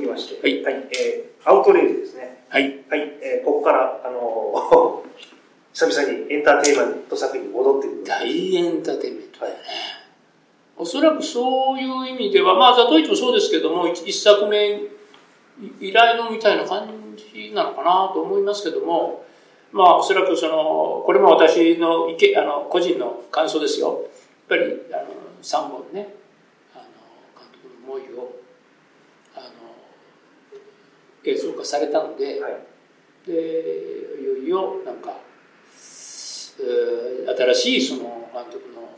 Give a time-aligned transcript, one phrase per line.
[0.00, 2.44] きまして、はいえーアウトレイジですね。
[2.50, 2.84] はい。
[2.90, 5.10] はい、えーここから、あのー
[5.72, 8.04] 久々にエンターテインメント作品に戻ってくる。
[8.04, 9.60] 大エンターテインメントだよね。
[10.76, 14.80] おそらくそういう意味では、まあ、ザトウイチもそうですけども、一一作目
[15.78, 19.24] 以来のみたいな感じなのかなと思いますけども、
[19.72, 23.88] まあ、おそらくその、これも私の意見、あの、個人の感想ですよ。
[23.88, 24.00] やっ
[24.48, 25.06] ぱり、あの、
[25.42, 26.14] 3本ね、
[26.74, 26.84] あの、
[27.38, 28.32] 監督の思いを、
[29.36, 29.46] あの、
[31.24, 32.58] 映像化されたので、はい。
[33.26, 33.32] で
[34.20, 35.12] いよいよなんか、
[36.58, 38.88] えー新しいその監督の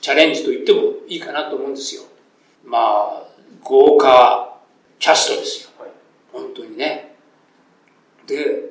[0.00, 2.02] チャレンジと言ってもいいかなと思うんですよ。
[2.64, 3.26] まあ
[3.62, 4.60] 豪華
[4.98, 5.90] キャストですよ、はい。
[6.32, 7.14] 本当にね。
[8.26, 8.70] で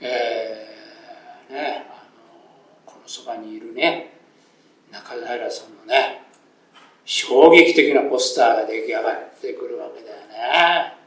[0.00, 4.18] えーねあのこのそばにいるね
[4.90, 6.22] 中平さんのね
[7.04, 10.99] 衝撃的なポスターが出来上がってくるわけだよね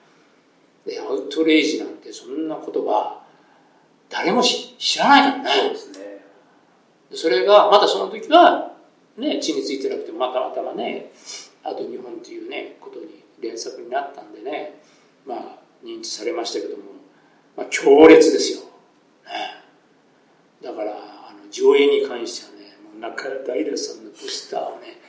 [0.86, 3.23] で、アウトレイジなんてそんな言葉、
[4.09, 5.50] 誰もし知らないからね。
[5.62, 6.03] そうですね。
[7.12, 8.73] でそれが、まだその時は、
[9.17, 11.11] ね、地についてなくても、またまたまね、
[11.64, 14.80] あと日本っていうね、ことに連作になったんでね、
[15.26, 15.39] まあ、
[15.84, 16.84] 認知されましたけども、
[17.56, 18.59] まあ、強烈ですよ。
[18.59, 18.67] ね。
[20.61, 25.00] だから、あの、上映に関してはね、もう中平さんのポスターをね、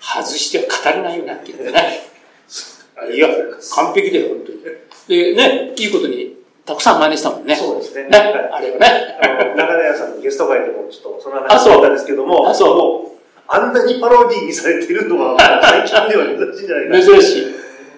[0.00, 2.00] 外しては語れないようになってるんでね。
[3.14, 3.28] いや、
[3.74, 4.58] 完璧だよ、本当に。
[5.08, 7.54] で、ね、いいことに、たくさん真似したもんね。
[7.54, 8.08] そうですね。
[8.08, 9.18] ね、はいあれはね。
[9.22, 17.02] あの、 中平さんのゲスト会でもちょっとそのあそう話だったんですけども、あそうもうあんなにパロディーにされているのは最近では珍しいんじゃないかな。
[17.04, 17.42] 珍しい。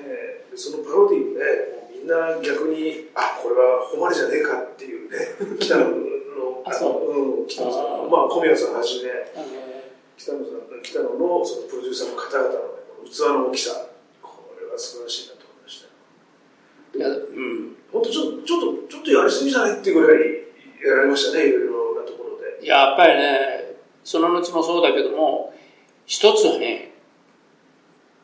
[0.06, 5.16] えーそのパロディもね、もうみんな逆に、あ、これは誉れじゃねえかっていうね、
[5.60, 5.88] 北野の、
[6.66, 9.10] あそううん、北野さん、まあ小宮さんはじめ、
[10.18, 12.58] 北野さん、北野のそのプロデューサーの方々の、ね、
[13.08, 13.86] 器の大きさ、
[14.20, 15.37] これは素晴らしいな。
[16.98, 17.76] いや、うん。
[17.92, 20.20] 本当ちょっと、ちょっと、ちょっとやりすぎじゃないっていうぐらい
[20.84, 22.66] やられましたね、いろいろなところで。
[22.66, 25.54] やっぱりね、その後もそうだけども、
[26.06, 26.92] 一つはね、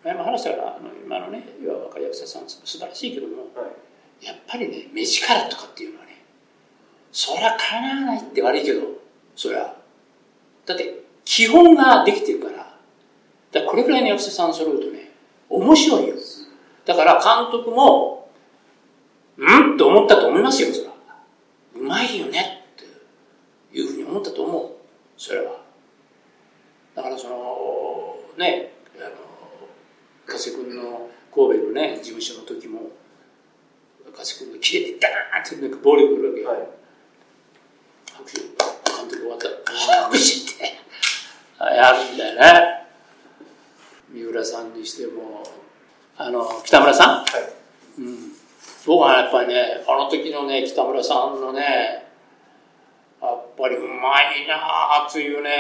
[0.03, 3.85] 前も話したから、あの今のね、岩若役者さん、素晴らしいけども、はい
[4.25, 6.23] やっぱりね、目力とかっていうのはね、
[7.13, 8.81] そりゃかなわないって悪いけど、
[9.37, 9.75] そりゃ。
[10.67, 12.57] だって、基本ができてるから、
[13.53, 15.13] だからこれくらいの役者さん揃うとね、
[15.51, 16.15] 面白いよ。
[16.87, 18.24] だから監督も、
[19.37, 19.77] うん？
[19.77, 20.95] と思ったと思いますよ、それは。
[21.77, 22.77] うまいよねっ
[23.73, 24.71] ていうふうに思ったと思う。
[25.17, 25.61] それは。
[26.95, 29.11] だからその、ね、あの、
[30.27, 32.93] 加瀬君の神戸のね、事務所の時も、
[34.17, 36.49] 加瀬君が切れてダーンってなんか暴力来るわけよ。
[36.51, 36.59] はい。
[38.13, 38.49] 拍手、監
[39.09, 39.55] 督終わったら、
[40.05, 40.79] 拍手って、
[41.59, 42.87] あやるんだよね。
[44.11, 45.43] 三浦さんにしても、
[46.17, 47.09] あの、北村さん？
[47.09, 48.01] はい。
[48.01, 48.34] うん。
[48.87, 52.05] 僕はやっぱりね、あの時のね、北村さんのね、
[53.23, 54.57] やっぱりうまいな
[55.07, 55.51] あというね、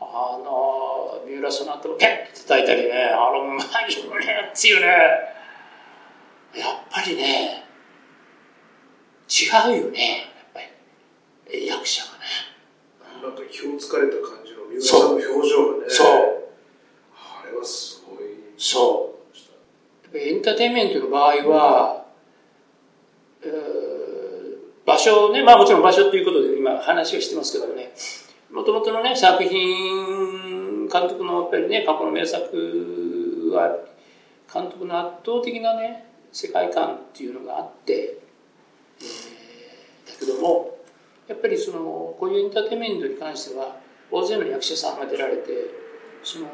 [0.00, 4.86] あの、三浦さんの後をペッて叩いたりね、あのうまいよねっていうね、
[6.56, 7.64] やっぱりね、
[9.28, 10.64] 違うよね、やっ
[11.46, 12.24] ぱり、役者がね。
[13.22, 16.08] なんか気をつかれた感じの三浦さんの表情がね、そう
[17.14, 18.24] あれはすごい。
[18.56, 19.13] そう。
[20.18, 22.04] エンターテインメントの場合は、
[23.42, 23.94] えー
[24.86, 27.92] 場所をね、まあもちろん場所っていうことで今話をしてますけどもね、
[28.52, 33.78] もともとのね、作品、監督のやっぱりね、過去の名作は、
[34.52, 38.18] 監督の圧倒的なね、世界観っていうのがあって、
[39.00, 40.76] えーだけども、
[41.28, 43.76] やっぱりその、こういうエンターテインメントに関しては、
[44.10, 45.50] 大勢の役者さんが出られて、
[46.22, 46.46] その、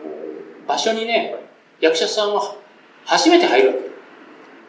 [0.68, 1.34] 場所にね、
[1.80, 2.59] 役者さんは
[3.04, 3.74] 初めて入るわ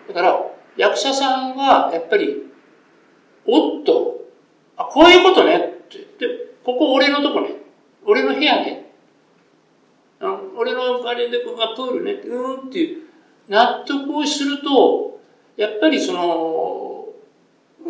[0.07, 0.13] け。
[0.13, 0.45] だから、
[0.78, 2.51] 役者さんが、やっぱり、
[3.45, 4.22] おっと、
[4.78, 5.98] あ、こういうことねって。
[5.98, 7.50] で、ここ俺のとこね。
[8.06, 8.92] 俺の部屋ね。
[10.19, 12.13] あ俺のあれで、ここがプールね。
[12.13, 13.04] うーんっていう、
[13.48, 15.19] 納得をすると、
[15.57, 17.07] やっぱりその、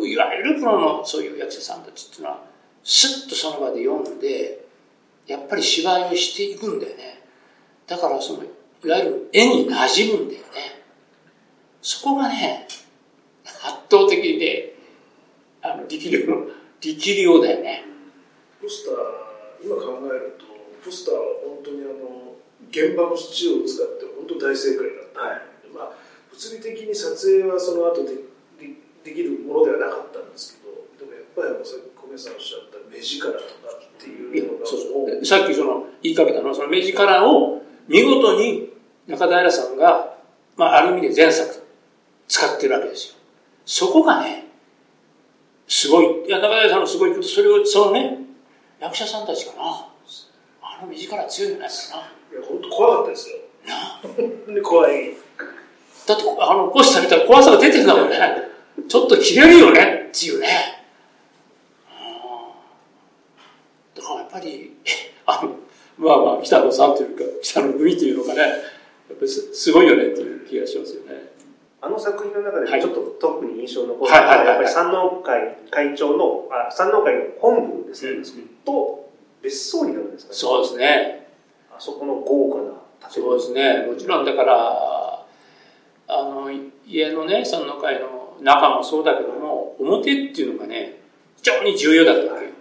[0.04, 2.44] いわゆるプロのそういう役者さんたちっていうのは、
[2.82, 4.66] スッとその場で読んで、
[5.26, 7.22] やっぱり芝居をしていくんだよね。
[7.86, 8.42] だからその、
[8.84, 10.82] いわゆる絵に馴染むんだよね。
[11.80, 12.66] そこがね、
[13.44, 13.54] 圧
[13.90, 14.72] 倒的にね、
[15.62, 16.18] あの、力量、
[16.80, 17.84] 力量だよね。
[18.60, 20.46] ポスター、今考えると、
[20.84, 22.34] ポスターは本当にあの、
[22.70, 25.20] 現場の土を使って本当大正解だった。
[25.20, 25.40] はい
[25.74, 25.92] まあ、
[26.30, 28.14] 物理的に撮影はその後で
[28.58, 28.74] で
[29.04, 33.44] できるものではなかったんですけど、でもやっぱりあの、さっき小宮さんおっしゃった目力とか
[33.78, 38.71] っていうのが、そうもうさっきその言いかけたのは、その目力を見事に
[39.06, 40.12] 中平さんが
[40.56, 41.66] まあ、ある意味で前作
[42.28, 43.14] 使ってるわけですよ。
[43.64, 44.46] そこがね、
[45.66, 48.18] すごい、いや、中谷さんのすごいこと、それを、そのね、
[48.80, 49.62] 役者さんたちかな、
[50.62, 51.68] あの目力強いよね、な。
[51.68, 53.36] いや、本当怖かったですよ。
[53.66, 55.16] なで 怖い。
[56.06, 58.18] だって、あの、こうした見たら怖さが出てるんだもんね。
[58.88, 60.84] ちょっと切れるよね、っていうね。
[63.94, 64.76] だからやっぱり、
[65.26, 65.56] あの、
[65.96, 68.71] まあまあ、北野さんというか、北野組というのかね、
[69.12, 71.32] やっぱりすごいよねっていう気がしますよね。
[71.82, 78.24] あの作品の中でちょっと特に印象の残るのは、やっぱり山王会会長の、あ山王会の本部ですね、うん、
[78.64, 79.10] と
[79.42, 80.36] 別荘になるんですかね。
[80.36, 81.26] そうですね。
[81.70, 83.38] あそこの豪華な建物。
[83.38, 83.86] そうですね。
[83.86, 85.24] もちろんだから、
[86.06, 86.50] あの、
[86.86, 91.00] 家のね、山王会の中もそうだけども、表っていうのがね、
[91.38, 92.52] 非常に重要だったわけよ。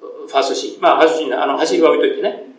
[0.00, 0.80] ファーストシーン。
[0.80, 2.49] まあ、ファーストシーン、あの、走りは置いといてね。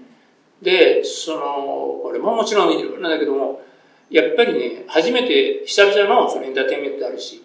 [0.62, 3.62] で、その、これももちろんいろんなんだけども、
[4.10, 7.44] やっぱりね、初めて久々のそのエンターテインメントであるし、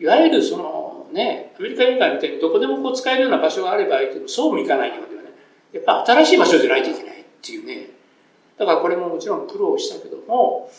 [0.00, 5.30] いわゆるそのね、アメリカ映画みたいにどこでもこう使えるような場所があればいいけど、そうもいかないようではね、
[5.72, 7.90] やっぱ新しい場所じゃないといけないっていうね。
[8.58, 10.70] だからこれももちろん苦労したけども、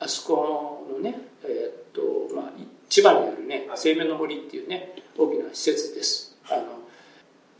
[0.00, 2.52] あそこのね、えー、っと、まあ、
[2.88, 6.36] 千葉にあるね、生命の森っていうね、大きな施設です。
[6.48, 6.62] あの、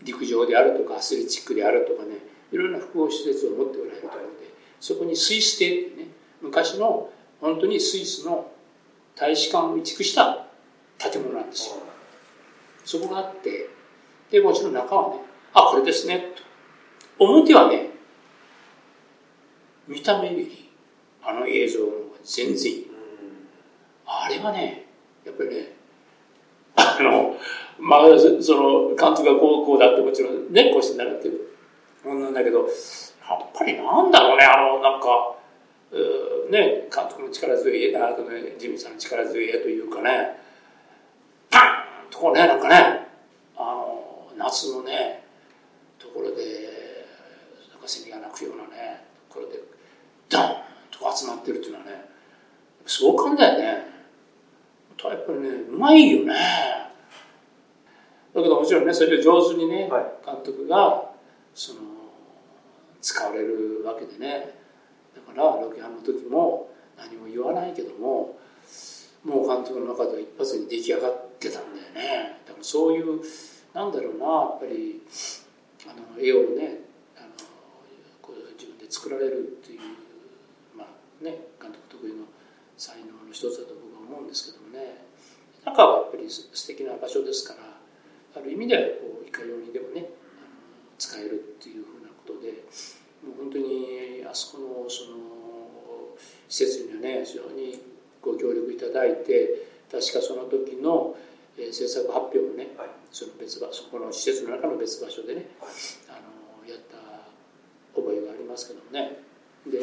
[0.03, 2.19] 陸上であるとかアスレチックであるとかね、
[2.57, 4.29] いろんな複合施設を持っておられるところで、
[4.81, 6.09] そこにスイス邸ってね、
[6.41, 8.51] 昔の本当にスイスの
[9.15, 10.47] 大使館を移築した
[10.97, 11.83] 建物なんですよ。
[12.83, 13.69] そこがあって、
[14.31, 15.21] で、もちろん中はね、
[15.53, 16.43] あ、これですね、と。
[17.25, 17.91] 表はね、
[19.87, 20.71] 見た目より、
[21.23, 22.87] あの映像の方が全然いい。
[24.07, 24.87] あれはね、
[25.27, 25.77] やっぱりね、
[26.77, 27.37] あの、
[27.79, 28.01] まあ、
[28.41, 31.56] その、監督がこう、こうだってもちろんね、こうして習ってる
[32.07, 32.23] もん。
[32.23, 32.35] なん。
[32.35, 32.69] だけど、やっ
[33.55, 34.11] ぱりなん。
[34.11, 35.01] だろうね、あの、なん。
[35.01, 35.37] か、
[36.51, 38.93] ね、監督の力強い、あのね、ジミーさん。
[38.93, 40.39] の力強いというかね、
[41.51, 41.59] パ
[42.09, 42.61] ンとこうね、なん。
[42.61, 43.07] かね、
[43.57, 45.25] あの、夏のね、
[45.99, 46.37] ところで、
[47.71, 47.81] なん。
[47.81, 49.61] かセミが鳴くようなね、ところで、
[50.29, 50.43] ドン
[50.91, 52.05] と集まってるっていうのはね、
[52.87, 53.97] 壮観だよね。
[55.05, 56.35] やっぱりね、うまいよね。
[58.35, 58.87] だけどもちろん。
[58.87, 61.11] ね、それで上手にね、はい、監督が、
[61.55, 61.81] その、
[63.07, 64.51] 使われるわけでね、
[65.15, 68.37] だからロケハンの時も何も言わないけども
[69.23, 72.43] もう監督の中では一発に出来上がってたんだよね。
[72.45, 73.23] だからそういう
[73.73, 75.01] なんだろうなやっぱり
[75.87, 76.83] あの絵をね
[77.15, 77.47] あの
[78.21, 79.81] こう自分で作られるっていう
[80.77, 82.27] まあね監督得意の
[82.77, 85.07] 才能の一つだと僕は思うんですけどもね。
[85.65, 87.61] 中はやっぱり素敵な場所ですから
[88.35, 90.11] ある意味ではこういかようにでもね
[90.99, 92.06] 使えるっていうふうな
[92.41, 92.65] で
[93.25, 95.37] もう本当にあそこのその
[96.49, 97.79] 施設にはね非常に
[98.23, 101.17] ご協力いただいて確かその時の、
[101.57, 105.71] えー、制作発表もね、はい、その別場そこの施設の中の別場所でね、はい、
[106.09, 106.97] あのやった
[107.95, 109.23] 覚えがありますけどもね。
[109.67, 109.79] で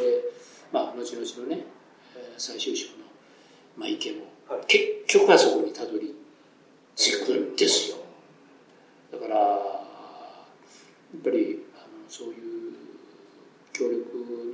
[0.72, 1.66] まあ後々のね
[2.38, 3.06] 最終章の、
[3.78, 6.16] まあ、意見も、はい、結局はそこにたどり
[6.96, 7.98] 着くんですよ。
[9.12, 9.44] だからや
[11.18, 11.63] っぱり
[12.14, 12.34] そういう
[13.74, 14.06] 協力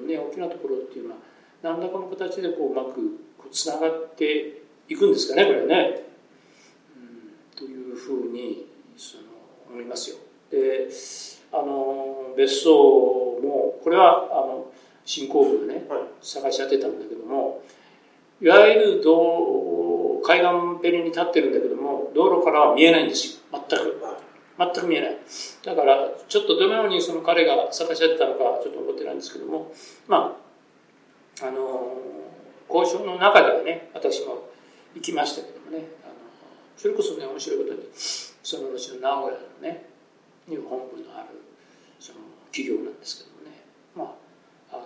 [0.01, 1.19] のね大きなところっていうのは
[1.61, 3.19] 何らかの形でこううまく
[3.51, 6.03] つながっていくんですかねこれね、
[6.95, 9.23] うん、というふうにその
[9.71, 10.15] 思いますよ。
[10.49, 10.87] で
[11.51, 14.71] あの別荘もこれはあの
[15.03, 17.61] 新工部がね、はい、探し当てたんだけども
[18.41, 23.59] いわゆる道海岸ペリに立ってるんだけども道路からは見えないんですよ。
[23.69, 24.01] 全く、
[24.59, 25.17] 全く見えない。
[25.63, 29.71] だから、ちょっとどのようにその彼が探し合ってたのかちょっと覚えてないんですけども、
[30.05, 30.37] ま
[31.41, 31.95] あ、あの、
[32.67, 34.49] 交渉の中ではね、私も
[34.93, 36.13] 行きましたけどもね、あの
[36.75, 39.85] それこそね、面白いことに、その後の名古屋のね、
[40.45, 41.39] に本部のある、
[41.97, 42.19] その
[42.51, 43.63] 企業なんですけどもね、
[43.95, 44.03] ま
[44.73, 44.83] あ、あの、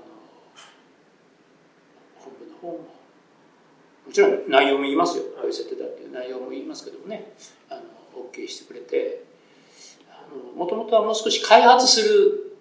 [2.20, 2.78] 本部の方も、
[4.06, 5.50] もちろん内容も言いますよ、ああい。
[5.50, 7.34] う設定だっていう内容も言いますけどもね、
[7.70, 7.82] あの、
[8.32, 9.33] OK してくれて、
[10.56, 12.58] もともとはもう少し開発する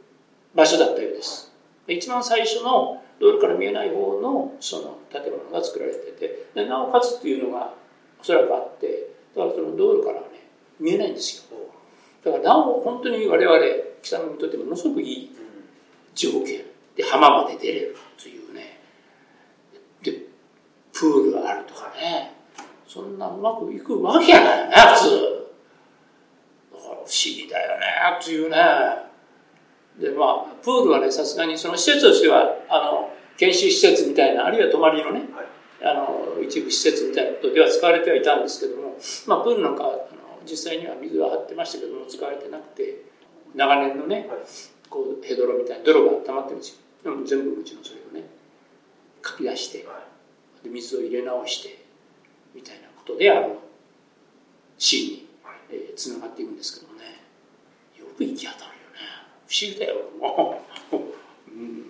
[0.54, 1.52] 場所だったようです。
[1.88, 7.74] 一番最初の道路から見えない方のその建物が作られててでなおかつっていうのが
[8.20, 10.46] おそらくあってだからその道路からはね
[10.80, 11.58] 見えないんですよ。
[12.24, 13.58] だからなお本当に我々
[14.02, 15.30] 北野にとってものすごくいい
[16.14, 16.62] 条件
[16.96, 18.78] で浜まで出れるというね
[20.02, 20.12] で
[20.92, 22.34] プールがあるとかね
[22.86, 25.08] そんなうまくいくわけやないよね普通。
[25.08, 25.41] 不
[27.02, 27.86] 思議だよね
[28.20, 28.56] っていうね。
[29.98, 35.46] でまあプールはねさすがにその施設としてはあの研修施設みたいな、あるいは泊まりのね、はい。
[35.84, 40.06] あの一部施設みたいなことでは使われてはいたんですけども、まあ、プールなんかあの
[40.48, 43.02] 実際には水は張ってましたけども使われてなくて
[43.54, 44.38] 長年のね、はい。
[44.88, 46.76] こうヘドロみたいな泥が溜まってるんですよ。
[47.02, 48.28] でも全部もちろんそれをね
[49.22, 50.04] かき出しては
[50.62, 51.84] で水を入れ直して
[52.54, 53.56] みたいなことであの
[54.78, 55.28] C に
[55.70, 56.91] えーつながっていくんですけど
[58.26, 59.00] く行き当たるよね。
[59.46, 59.96] 不思議だよ。
[60.20, 60.62] も
[60.92, 60.98] う、う
[61.54, 61.86] ん、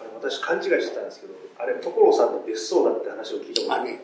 [0.00, 4.00] あの私勘違いしてたんですけどあれ所さんの別荘だって話を聞いたことあね。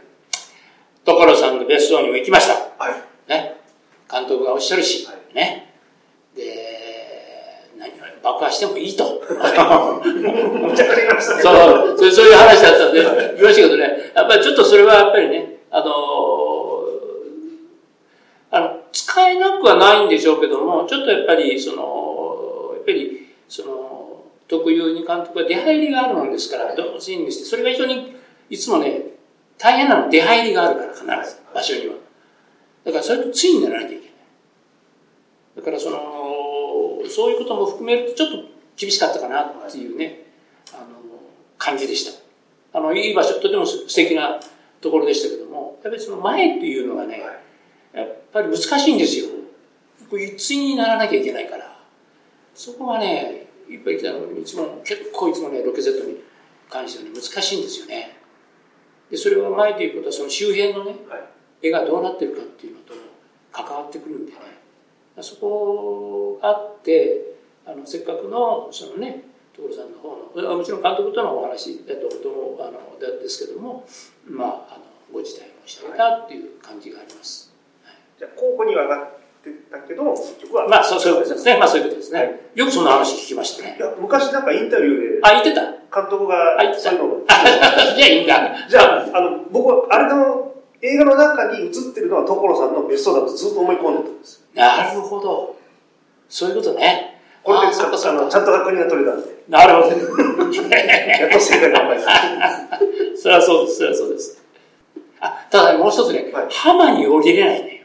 [1.04, 2.54] 所さんの別荘にも行きました。
[2.82, 3.30] はい。
[3.30, 3.56] ね、
[4.10, 5.74] 監督がおっしゃるし、はね、
[6.36, 9.22] で、何を爆破してもいいと。
[9.24, 11.42] むちゃくちゃいましたね。
[11.42, 11.50] そ
[11.94, 11.98] う。
[11.98, 16.49] そうそういう話だったんで、言いましたけどね、やっぱりちょっとそれはやっぱりね、あのあ
[19.38, 28.16] なくはないんでしょうけども、ちょっとやっぱり、その、やっぱり、その、特有に監督は出入りがあるもんですから、どうしにして、それが非常に、
[28.48, 29.02] いつもね、
[29.58, 31.94] 大変なの出入りがあるから、必ず、場所には。
[32.84, 34.10] だからそれとついにならなきゃいけない。
[35.56, 35.98] だからその、
[37.08, 40.26] そういうことも含めるとちょっと厳しかったかなっていうね、
[40.72, 40.86] あの、
[41.58, 42.12] 感じでし
[42.72, 42.78] た。
[42.78, 44.40] あの、いい場所、とても素敵な
[44.80, 47.22] ところでしたけども、やっぱりその前っていうのがね、
[47.92, 49.26] やっぱり難しいんですよ。
[50.08, 51.78] こう一位にならなきゃいけないから。
[52.54, 56.16] そこがね、いっぱい来たのに、いつも、結構いつもね、ロケゼットに
[56.68, 58.16] 関してはね、難しいんですよね。
[59.10, 61.20] で、それは前ということは、その周辺のね、はい
[61.62, 62.94] 絵がどうなってるかっていうのと
[63.52, 64.38] 関わってくるんでね、
[65.20, 67.34] そこがあって
[67.66, 73.84] あのせっかくのそのね所さんの方のもちろん監督とのお話だとともあのですけども
[74.26, 77.49] まああのご辞退もしていたっていう感じがあります、
[78.20, 79.08] じゃあ候補には上がっ
[79.40, 80.68] てたけど結局は。
[80.68, 81.56] まあそうそういうことですね。
[81.56, 83.76] まあそういうことですね、よくそんな話聞きましたね。
[83.78, 85.20] いや昔なんかインタビューで。
[85.22, 85.62] あ言ってた。
[85.88, 86.92] 監督があ言ってた。
[86.92, 95.56] じゃあいいんだじゃああの僕はあれの映画の中に映ってるのは所さんの別荘だとずっと思い込んでたんですなるほど。
[96.28, 97.22] そういうことね。
[97.42, 99.28] これでちゃんと確認が取れたんで。
[99.48, 99.96] なるほど。
[99.96, 104.44] やっと正解が分かりまし それはそうです、それはそうです。
[105.20, 106.46] あ、ただもう一つね、はい。
[106.50, 107.70] 浜に降りれないのよ。
[107.70, 107.79] たはい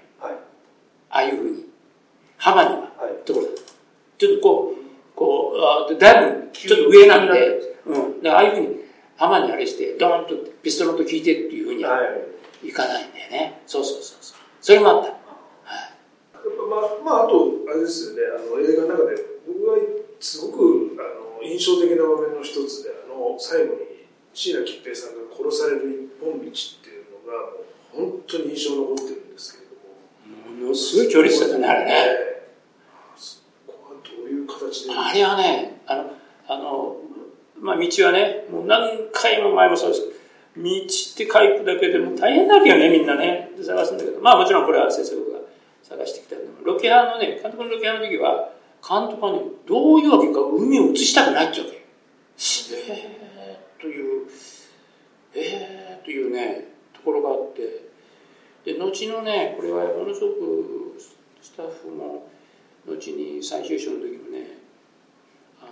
[1.15, 1.65] ああいうふうに。
[2.37, 2.75] 浜には。
[2.97, 3.51] はいところだ
[4.17, 8.21] ちょっとこう、こう、あだいぶちょっと上なんで、うん。
[8.21, 8.83] だからああいうふうに
[9.15, 12.03] 浜にあれして、ドーンとピストルと聞いてっていうふうにはは
[12.63, 13.61] いいかないんだよね。
[13.65, 14.37] そうそうそうそう。
[14.61, 15.07] それもあった。
[15.07, 15.95] はい。
[16.69, 19.15] まあ、まあ、あと、あれですよね、あの映画の中で、
[19.47, 19.77] 僕が
[20.19, 23.79] すごくあの印象的な場面の一つで、あの最後に
[24.33, 27.55] 椎名桔平さんが殺される一本道っていうのが、
[27.93, 29.64] 本当に印象に残ってるんですけれど
[30.55, 31.91] も、ものすごい強烈だったね、あれね。
[31.91, 32.35] ええ
[33.15, 36.11] そこはどういう形で、あれはね、あの、
[36.47, 36.97] あの、
[37.59, 40.01] まあ、道はね、もう何回も前もそうです。
[40.57, 43.51] 道って書くだけでも大変だけどね、みんなね。
[43.57, 45.39] で探すんだけど、まあもちろんこれは先生僕が
[45.83, 48.51] 探してきたけど、ロケハンのね、監督のロケハンの時は、
[48.87, 51.85] 監督はね、どういうわけか海を映したくないってわけ。
[52.73, 54.27] えー、という、
[55.33, 57.84] えー、というね、ところがあって、
[58.65, 60.97] で、後のね、これはものすごく
[61.41, 62.27] スタッフも、
[62.87, 64.59] 後に最終章の時もね
[65.59, 65.71] あの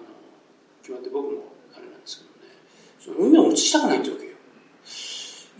[0.82, 1.44] 決まって僕も
[1.76, 2.54] あれなんですけどね
[3.00, 4.32] その海を映したくないってわけよ。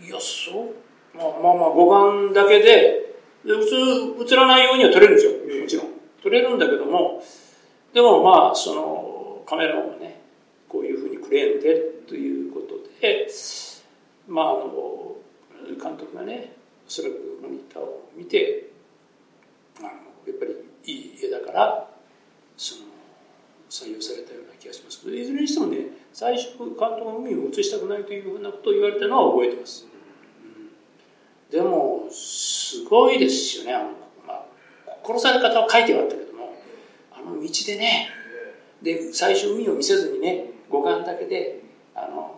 [0.02, 1.16] いやそう。
[1.16, 2.64] まあまあまあ五感だけで
[3.44, 5.32] で普通映らないようには撮れるんですよ。
[5.32, 5.86] もちろん。
[6.22, 7.22] 撮れるんだけども
[7.92, 10.22] でもまあそのカメラマンがね
[10.68, 11.74] こういうふうにクレーンで
[12.08, 13.28] ということで
[14.26, 15.16] まああの
[15.80, 18.70] 監督がねおそらくモニターを見て
[19.78, 19.92] あのや
[20.34, 21.90] っぱりいい絵だから
[22.56, 22.82] その
[23.70, 25.02] 採用されたような気がします。
[25.02, 25.78] けどいずれにしてもね
[26.12, 29.86] 最初監督が海を映したくないというふうなことを言われたのは覚えてます、
[30.44, 33.84] うん、でもすごいですよねあの、
[34.26, 34.44] まあ、
[35.04, 36.54] 殺され方は書いてはあったけども
[37.12, 38.10] あの道でね
[38.80, 41.62] で最初海を見せずにね五感だけで
[41.96, 42.34] あの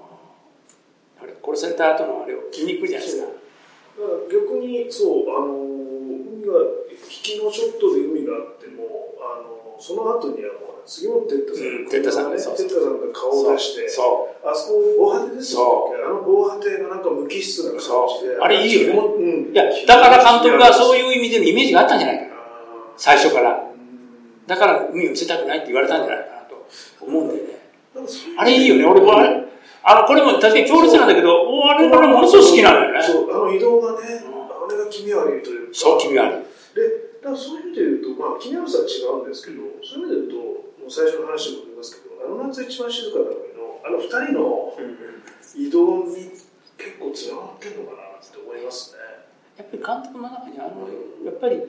[1.20, 3.45] あれ殺された後のあれを見に来るじゃないですか。
[4.30, 6.52] 逆にそうあの海が
[6.92, 12.38] 引きのショットで海があってもあのその後にはもう杉本哲太さん、うん哲太さんね。
[12.38, 18.36] そう哲太さんが顔を出してあそこ防波堤ですよあの防波堤がなんか無機質な感じで。
[18.40, 18.98] あれいいよね。
[18.98, 22.36] うん、いやだから監督がそういう意味でのイメージがあったんじゃないか。
[22.96, 23.66] 最初から。
[24.46, 26.68] だから海を見せたくないって言われたんじゃないかなと
[27.00, 27.56] 思うんだよね。
[28.38, 28.84] あれいいよね。
[28.84, 29.45] 俺もあれ
[29.86, 33.02] あのこれも確かに強烈なんだけどおあれからものすごく好きなんだよね。
[33.02, 36.42] そうあの移動がね、うんあれが気味悪いというかそう君はある
[36.74, 40.42] でだからそういう意味で言うと、まあ、気味悪さは違うんですけど、そういう意味で言う
[40.78, 44.74] と、もう最初の話に戻りますけど、あの夏一番静かな時の、あの二人の、
[45.56, 46.30] 移動に
[46.78, 48.98] 結構つながってるのかなって思いますね。
[49.56, 50.86] やっぱり監督の中にあの
[51.24, 51.62] やっぱり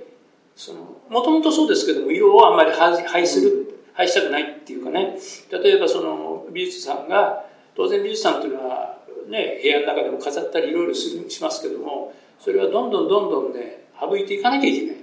[0.55, 5.17] そのもともとそうですけども色をあんまり廃する廃したくないっていうかね。
[5.49, 7.45] 例えばその美術さんが
[7.77, 8.97] 当然美術さんというのは
[9.29, 14.95] ね部屋の中でも飾ったりいろいろするしますけどもそれはどんどんどんどんね省いていかなきゃいけない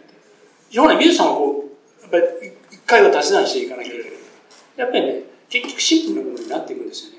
[0.73, 1.65] 要は美術さんはこ
[2.01, 4.09] うやっぱり一回は足し算していかなきゃいけない
[4.77, 7.19] やっぱりね結局シンプルなものになっていくんですよね。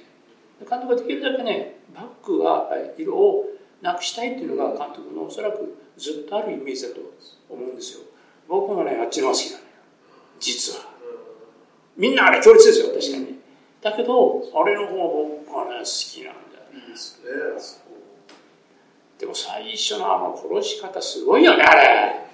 [0.70, 3.46] 監督はできるだけねバックは色を
[3.82, 7.00] なくしたいっていうのが監督のおそらくずっとあるイメージだと
[7.50, 8.00] 思うんですよ。
[8.50, 9.66] 僕もねあっちの方が好きなのよ。
[10.40, 10.96] 実は。
[11.96, 13.35] みんなあれ強烈ですよ確かに、
[13.86, 16.98] だけどあれの方が僕はね好きなんだよね
[19.20, 22.25] でも最初のあの殺し方すごいよねあれ。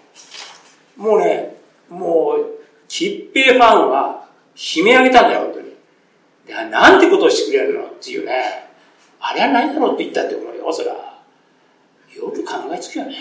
[0.95, 1.57] もうね
[1.89, 5.75] もう吉平ファンは悲鳴上げたんだよ本当に。
[6.47, 8.69] でなんてことをしてくれるのっていうね。
[9.19, 10.93] あれは何だろうって言ったって思うよそら。
[10.93, 13.17] よく考えつくよね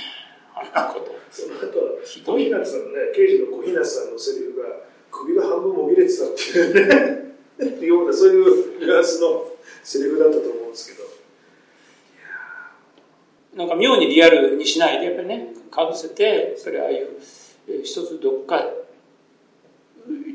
[0.54, 1.10] あんなこと。
[1.32, 2.48] その後はひどい。
[2.48, 4.68] 小日向さんね刑事の小日向さんのセリフが
[5.10, 7.29] 首が半分もぎれてたっていうね
[7.86, 9.44] ようなそういうニュアンスの
[9.82, 11.10] セリフだったと思うんですけど。
[13.56, 18.64] なんか妙にリアルにしないでやっぱりねかぶせてそれああいう一つどっか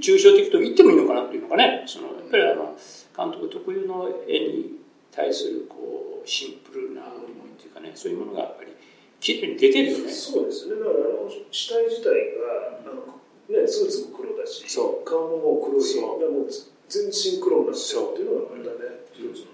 [0.02, 1.84] 抽象的と言ってもいいのかなっていうのかね。
[1.88, 2.76] そのやっぱりあの
[3.16, 4.80] 監督特有の絵に
[5.12, 8.72] 対するこうシンプルな思いっていうかねそういうものがやっぱり
[9.20, 10.12] 綺麗に出てるよね。
[10.12, 10.76] そうですね。
[10.76, 14.64] だからあの死体自体があの、ね、スーツも黒だし
[15.06, 16.32] 顔ももう黒いそう。
[16.32, 16.52] もう
[16.90, 19.52] 全身黒になってるっていうのがまたね一つの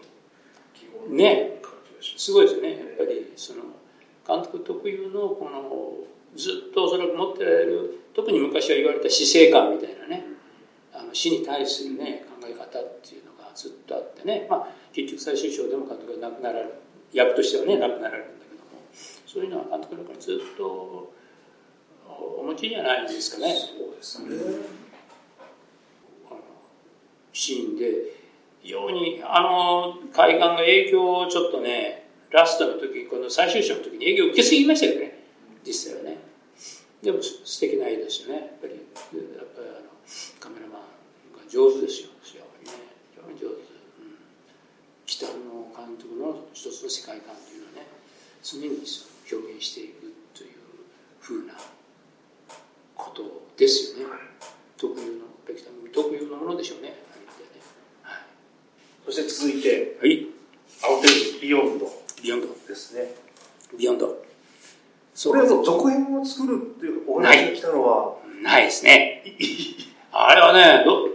[0.73, 1.61] 基本ね
[2.01, 3.63] すごいですねやっぱりその
[4.27, 10.25] 監督特有のこのずっとおそらく持ってられる特に昔は言われた死生観みたいなね
[10.93, 16.73] あの死に対するね考え方っていうのがずっとあってね、まあ、結局最終章でも監督が亡くなられる
[17.13, 18.83] 役としてはね亡くなられるんだけども
[19.25, 21.13] そういうのは監督の中にずっと
[22.07, 23.55] お持ちじゃないんですかね。
[23.55, 24.80] そうですね、あの
[27.33, 27.85] シーンで
[28.61, 35.19] 非常にあの海岸が影響をちょっとねラストの時この最終章の時に営業を受けすぎましたけどね。
[35.65, 36.17] 実際はね。
[37.01, 38.35] でも素敵な絵ですよね。
[38.35, 38.73] やっぱり。
[38.73, 39.89] やっぱりあの
[40.39, 42.09] カメラマンが上手ですよ。
[42.21, 42.91] 非常にね。
[43.11, 44.17] 非常に上手、うん、
[45.05, 45.33] 北野
[45.75, 47.87] 監督の一つの世界観というのはね
[48.43, 50.51] 常に表現していくという
[51.19, 51.53] ふうな
[52.95, 54.13] ことですよね、
[54.77, 56.95] 特有の北野特有のものでしょうね、
[59.11, 60.25] そして続いて、はい、
[60.81, 61.85] 青天ビヨンド
[62.23, 62.47] ビヨンド。
[62.65, 63.13] ですね。
[63.77, 64.23] ビヨンド。
[65.13, 69.21] それは続編を作るっていうお話が来たのはないですね。
[70.13, 71.09] あれはね、ど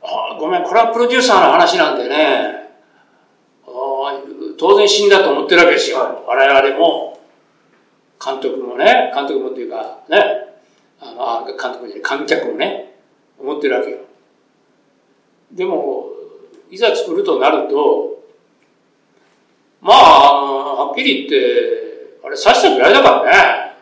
[0.00, 2.70] あごめん、これはプロデューサーの話なんでね、
[3.66, 4.22] あ
[4.56, 5.98] 当然死んだと思ってるわけですよ。
[5.98, 7.20] はい、我々も、
[8.24, 10.18] 監督もね、監督もっていうか、ね、
[11.00, 12.94] あのあ監督じゃない、観客もね、
[13.40, 13.98] 思ってるわけよ。
[15.50, 16.15] でも、
[16.76, 18.22] いざ作るとなると、
[19.80, 23.76] まあ、はっきり言って、あれ刺したぐらいだからね。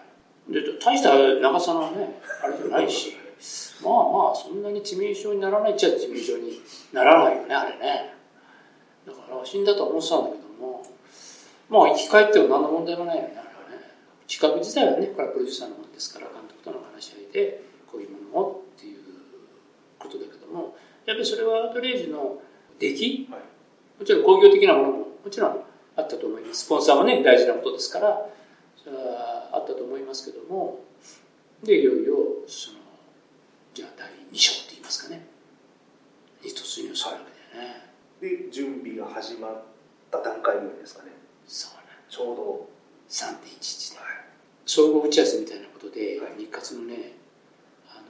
[0.49, 3.17] で、大した長さのね、あれじゃないし。
[3.83, 8.15] まあまあ、そんなに致命傷にならないっちゃ致命傷にならないよね、あれね。
[9.07, 10.87] だから死んだと思ってたんだけども、
[11.69, 13.91] まあ生き返っても何の問題もないよね、あれはね。
[14.29, 19.03] 近く自体はね、これはプロデューサーのものですから、監督との話し合いで、こういうものをっていう
[19.99, 20.77] ことだけども、
[21.07, 22.41] やっぱりそれはアウトレイジの
[22.79, 23.41] 出来、はい、
[24.01, 25.51] もちろん工業的なものも、もちろん
[25.97, 26.65] あったと思います。
[26.65, 28.27] スポンサーもね、大事なことですから、
[28.77, 30.81] それはあったと思いますけども、
[31.63, 32.15] で、いよいよ、
[32.47, 32.79] その、
[33.73, 35.27] じゃあ第2章って言いますかね、
[36.43, 37.19] に突入するわ
[37.53, 37.91] けだよね。
[38.21, 39.63] で、準備が始まっ
[40.11, 41.11] た段階ぐらいですかね。
[41.47, 41.97] そうね。
[42.09, 42.75] ちょうど。
[43.09, 44.07] 3.11で、はい、
[44.67, 47.13] 総合打ち合わせみたいなことで、はい、日活のね、
[47.89, 48.03] あの、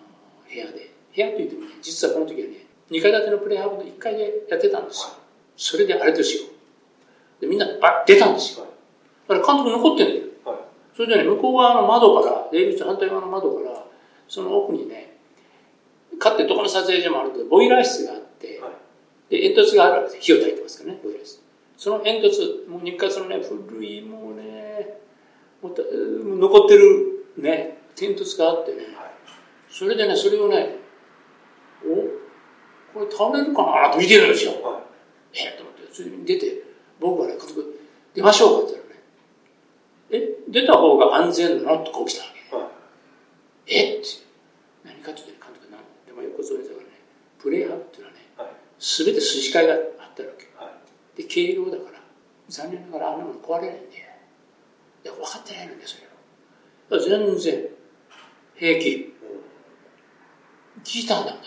[0.49, 5.09] 部屋で、部屋といってもね、実はこの時はね、2階建てのプレイハブの1階でやってたんですよ。
[5.09, 5.17] はい、
[5.57, 6.45] それであれですよ。
[7.41, 8.67] で、みんなバッ出たんですよ。
[9.29, 10.23] だから監督残ってんだよ。
[10.45, 10.59] はい、
[10.95, 13.87] それでね、向こう側の窓から、出入り口反対側の窓から、
[14.29, 15.17] その奥にね、
[16.19, 18.73] かってどこの撮影所もあるけど、ボイラー室があって、はい、
[19.31, 20.21] で、煙突があるわけです。
[20.21, 21.43] 火を焚いてますからね、ボイラー室。
[21.77, 24.99] その煙突、もう日活のね、古い、もうね、
[25.63, 29.11] もう残ってるね、煙突があってね、はい、
[29.71, 30.84] それでね、それをね、お
[32.95, 34.53] これ倒れるかなと見てるんですよ。
[34.63, 34.79] は
[35.35, 36.63] い、えっと思って、それに出て、
[37.01, 37.81] 僕はね、家族、
[38.15, 42.57] 出ましょうかって言ったらね、え、出た方が安全なのってこう来たわけ。
[42.57, 44.07] はい、えって。
[44.85, 46.83] 何かって言って監督なでも横それぞれね、
[47.43, 49.81] プレイハブっていうのはね、す、べ、て筋交いがあっ
[50.15, 50.47] たわけ。
[50.55, 50.71] は
[51.19, 52.01] い、で、軽量だから、
[52.49, 55.97] 残念ながらあんなもの壊れないんでいや分かってないのでそ
[56.91, 57.69] れを全然
[58.55, 59.15] 平気。
[60.85, 61.43] 聞いたんだんだ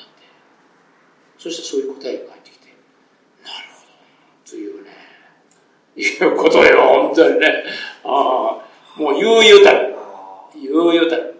[1.37, 2.67] そしてそういう答えが返ってきて
[3.43, 3.85] なるほ
[4.45, 5.07] どというね
[5.97, 7.63] いうことよ本当にね。
[8.03, 9.95] ああもう悠々たる。
[10.55, 11.35] 悠々たる。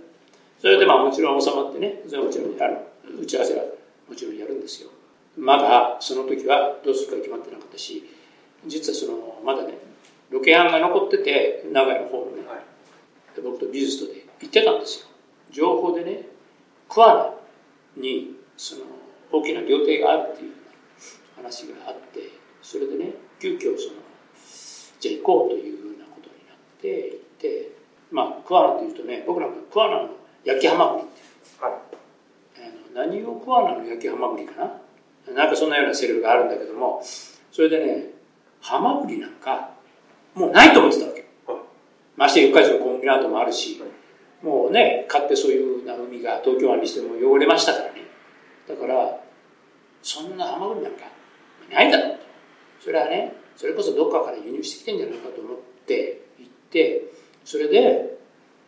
[0.60, 3.63] それでまあもちろん収まってねそれもちろんあの打ち合わせは
[4.10, 4.89] もちろんやるんですよ。
[5.38, 8.03] まだその時はどうするか決まってなかったし
[8.65, 9.77] 実はそのまだね
[10.31, 15.07] ロケハンが残ってて名古屋の方のね、はい、僕と美術とで行ってたんですよ。
[15.51, 16.27] 情報でね
[16.89, 17.36] 桑
[17.95, 18.81] 名にその
[19.31, 20.53] 大きな料亭があるっていう
[21.35, 23.99] 話があってそれでね急遽その
[24.99, 27.71] じゃあ行こうというようなことになって行って
[28.11, 30.09] まあ桑名というとね僕なんか桑名の
[30.43, 31.21] 焼きハマグリって、
[31.59, 31.73] はい、
[32.57, 35.33] あの何を桑名の焼きハマグリかな？
[35.35, 37.03] なんかそんなようなセリフがあるんだけども
[37.51, 38.05] それでね
[38.61, 39.71] ハマグリなんか
[40.33, 41.59] もうないと思ってたわけ、はい、
[42.15, 43.89] まして四日市のコンビナートもあるし、はい、
[44.45, 47.87] もうねかってそういうな海が東京湾にしても汚れましたからね
[48.67, 49.19] だから
[50.03, 51.06] そんなハマグリなんか
[51.71, 52.23] ないんだろうと
[52.84, 57.12] それはねそれこそどっかから輸入してきてんじゃないかと思って行って
[57.43, 58.17] それで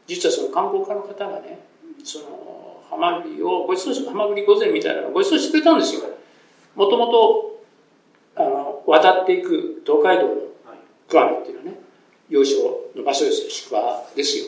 [0.08, 1.60] 実はその観光家の方がね
[2.04, 6.02] そのハマグリをごちそうしハマグリ御膳みたいなのをごちそうしてくれたんですよ。
[6.76, 7.64] もともと
[8.36, 10.36] あの渡っていく東海道の
[11.08, 11.82] 桑名っていうのはね
[12.30, 14.46] 要衝の場所ですよ宿場ですよ。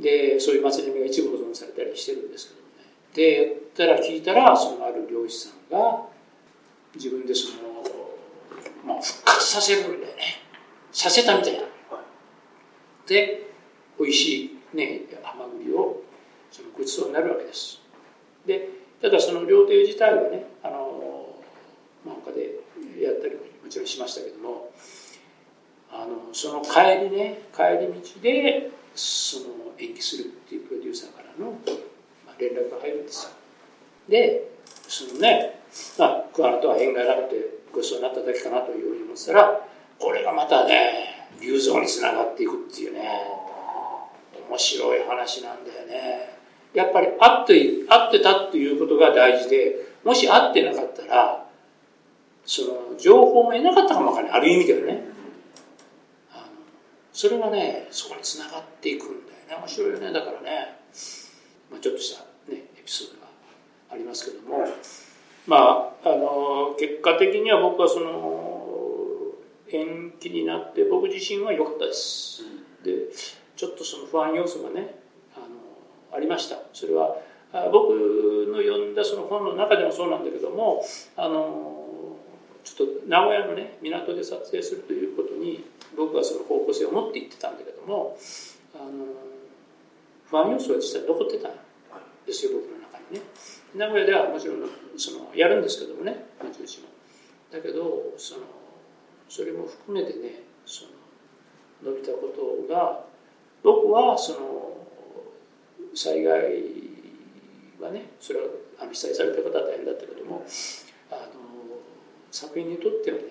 [0.00, 2.65] でそういう祭りが一部保存されたりしてるんですけど。
[3.16, 6.02] でやったら聞いたらそのある漁師さんが
[6.94, 7.82] 自分でその、
[8.84, 10.22] まあ、復活させるんだよね。
[10.92, 11.66] させたみたいな、は
[13.06, 13.50] い、で
[13.98, 16.02] 美味しいねハマグリを
[16.50, 17.80] そのごちそうになるわけです。
[18.44, 18.68] で
[19.00, 21.36] ただその料亭自体はねあの、
[22.04, 22.60] まあ、他で
[23.02, 24.70] やったりももちろんしましたけども
[25.90, 29.44] あのその帰りね帰り道でその
[29.78, 31.85] 延期するっていうプロデューサーからの、まあ、
[32.38, 33.30] 連絡が入るんですよ。
[34.08, 34.50] で
[34.88, 35.60] そのね、
[35.98, 37.36] まあ、桑名とは縁がなくて
[37.72, 39.60] ごちそうになっただけかなというふうに思ったら
[39.98, 43.02] これがまたね流像につながっていくっていうね
[44.48, 46.36] 面白い話なんだよね。
[46.72, 51.46] やっぱり会って会ってたっていうことが大事でもし会ってなかったら
[52.44, 54.38] その情報も得なかったかもわからない。
[54.38, 55.04] ある意味ではね。
[56.32, 56.42] あの
[57.12, 59.56] それがねそこにつながっていくんだよね。
[59.58, 60.12] 面白いよね。
[60.12, 60.76] だからね、
[61.70, 63.26] まあ、ちょっとした、ね、エピソードが
[63.90, 64.64] ありますけども、
[65.46, 65.56] ま
[66.04, 69.32] ああの結果的には僕はその
[69.68, 73.12] 延期になって僕自身は良かったです、うん、で
[73.56, 74.94] ちょっとその不安要素がね
[75.34, 75.46] あの
[76.16, 76.58] ありました。
[76.72, 77.16] それは
[77.72, 77.94] 僕
[78.52, 80.84] の読んだその本の中でもそうなんだけども
[81.16, 82.16] あの
[82.64, 85.64] ちょっと名古屋のね港で撮影するということに
[85.96, 88.18] 僕はその方向性を持って行ってたんだけども
[88.74, 88.90] あの
[90.30, 91.52] 不安要素は実際残ってたん
[92.26, 93.26] ですよ僕の中にね。
[93.74, 94.56] 名古屋ではもちろん
[94.96, 96.26] そのやるんですけどもね。
[96.42, 96.88] 町内も。
[97.50, 98.42] だけどその
[99.28, 100.84] それも含めてねそ
[101.82, 103.04] の伸びたことが
[103.62, 104.76] 僕はその
[105.94, 106.42] 災害
[107.80, 108.46] はねそれは
[108.90, 110.44] 被災された方は大変だったけども
[111.10, 111.20] あの
[112.30, 113.24] 作品にとってはね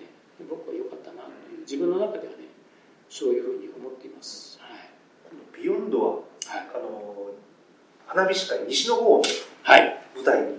[0.48, 2.50] 僕は良かったなという自分の中ではね
[3.08, 7.30] そういうふうに思っています、はい、ビヨンドは、はい、あの
[8.06, 9.22] 花火師会西の方の
[10.14, 10.58] 舞台に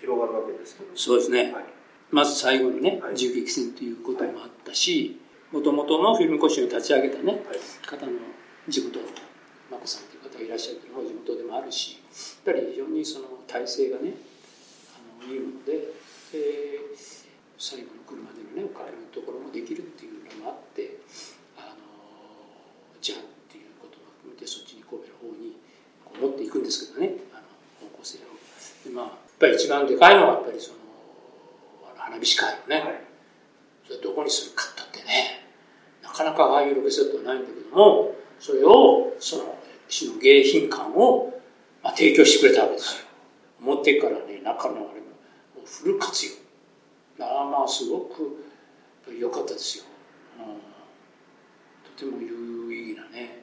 [0.00, 1.64] 広がるわけですけど、はい、そうですね、はい、
[2.10, 5.20] まず最後にね銃撃戦ということもあったし
[5.52, 7.40] もともとのフィルムコシを立ち上げたね、
[7.86, 8.12] 方の
[8.68, 8.98] 地元
[9.70, 12.02] 眞子さんという方がいらっしゃるというのも地元でもあるし
[12.46, 14.14] やっぱり非常にその体制がね
[14.94, 15.94] あのいいもので
[16.32, 16.82] で
[17.58, 20.98] 最後の車でのねお金のところもできるっていうのもあって
[21.56, 21.78] あの
[23.00, 25.56] じゃあっていうことも含めてそっちに神戸の方に
[26.04, 27.14] こう持っていくんですけどね。
[27.32, 28.20] あの方向性を。
[28.88, 30.78] でまあやっぱり一番でかいのはやっぱりその
[31.96, 33.00] 花火師会をね、はい、
[33.86, 35.46] それどこにするかったってね。
[36.02, 41.40] なかなかああいうロケセットはないんだけどもそれをその市の迎賓館を、
[41.82, 43.06] まあ、提供してくれたわけですよ。
[43.60, 46.32] 表からね中のあれもフル活用。
[47.18, 48.44] あまあすごく
[49.18, 49.84] 良かったですよ、
[50.38, 53.42] うん、とても有意義なね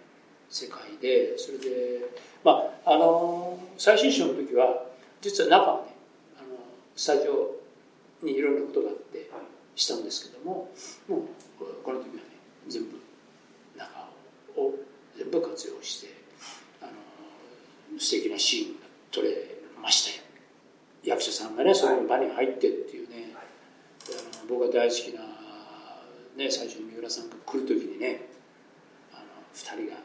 [0.49, 2.01] 世界でそれで
[2.43, 4.85] まああの最終章の時は
[5.21, 5.95] 実は中はね
[6.37, 6.47] あの
[6.95, 7.55] スタジオ
[8.25, 9.29] にいろんなことがあって
[9.75, 10.69] したんですけども
[11.07, 11.21] もう
[11.83, 12.21] この時はね
[12.67, 12.99] 全部
[13.77, 13.85] 中
[14.57, 14.75] を
[15.17, 16.07] 全部活用して
[16.81, 19.29] あの素敵なシーンが撮れ
[19.81, 20.23] ましたよ。
[21.03, 23.33] 役者さんがねその場に入ってっていうね
[24.47, 25.21] 僕が大好きな
[26.37, 28.21] ね、最初に三浦さんが来る時にね
[29.13, 30.01] あの2人が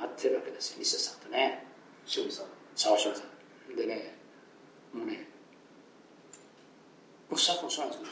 [0.00, 1.65] 待ってるわけですよ西田さんとね
[2.16, 2.46] 塩見さん。
[2.74, 3.76] 沢島さん。
[3.76, 4.14] でね
[4.94, 5.26] もうね
[7.34, 8.04] スタッフもそうなんです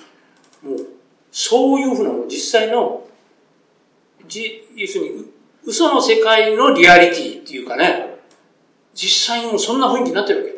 [0.63, 0.87] けどもう
[1.31, 3.07] そういうふうなもう実際の
[4.29, 5.25] じ要するに
[5.65, 8.19] 嘘の世界のリアリティっていうかね
[8.95, 10.55] 実際にもうそんな雰囲気になってるわけ。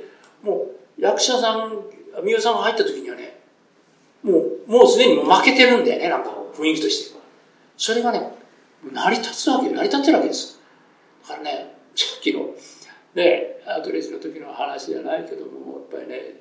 [0.49, 0.66] も
[0.99, 1.83] う役者さん
[2.25, 3.40] 三浦さんが入った時にはね
[4.22, 7.16] もうもうすでにもう負けてるんだよねなんか雰囲気として。
[7.77, 8.33] それがね
[8.92, 10.59] 成り立つわけ成り立ってるわけです。
[11.22, 12.49] だからねさっきの
[13.17, 16.37] ねアドレスの時の話じゃないけどもやっぱりね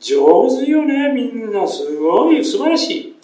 [0.00, 1.66] 上手よねみんな。
[1.66, 3.16] すごい素晴らしい。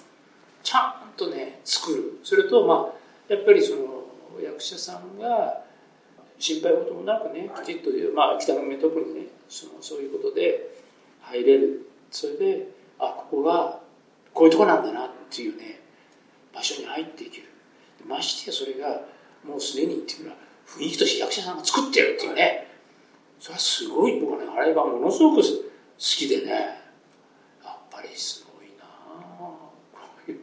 [0.62, 2.20] ちゃんとね作る。
[2.22, 4.06] それとまあやっぱりその
[4.42, 5.62] 役者さんが
[6.38, 10.70] 心配事もなくねきちっと、まあ、北組特にねそのそういうことで
[11.22, 11.88] 入れる。
[12.10, 12.68] それで
[12.98, 13.80] あここが
[14.32, 15.80] こういうとこなんだなっていうね
[16.54, 17.44] 場所に入っていける。
[18.06, 19.00] ましてやそれが
[19.44, 22.65] もうすでにっていうのは雰囲気として役者さんが作ってるっていうね
[23.46, 24.18] それはすごい。
[24.18, 25.42] 僕はねあれがものすごく好
[25.98, 26.50] きでね。
[27.64, 28.84] やっぱりすごいな。
[29.38, 30.40] こういう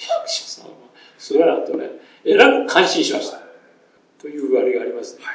[0.00, 0.72] 役者さんは。
[1.16, 1.86] それはとね
[2.24, 3.38] えらく感心しました。
[4.18, 5.30] というあれがありますね、は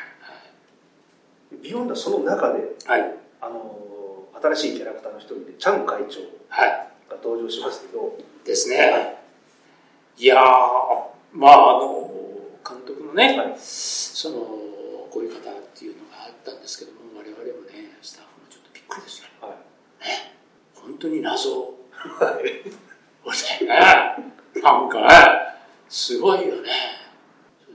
[1.56, 1.64] い。
[1.64, 6.20] ビヨンダその中で、はい、あの新しいキャラクターの一人でチャン会長
[6.50, 6.70] はい。
[7.10, 9.24] が登場しますけど、ですね。
[10.18, 10.26] い。
[10.26, 10.40] やー、
[11.32, 12.12] まあ、あの、
[12.68, 13.56] 監督のね、はい。
[13.58, 14.36] その、
[15.10, 16.03] こういう方っていうの
[16.44, 19.28] ったんですけども、我々もね、スタッフもちょっとびっくりですよ。
[19.42, 19.58] はい
[20.76, 21.50] 本当に謎。
[21.94, 22.44] はい
[23.64, 23.70] ね、
[24.62, 25.00] なんか？
[25.00, 25.08] ね、
[25.88, 26.70] すごいよね。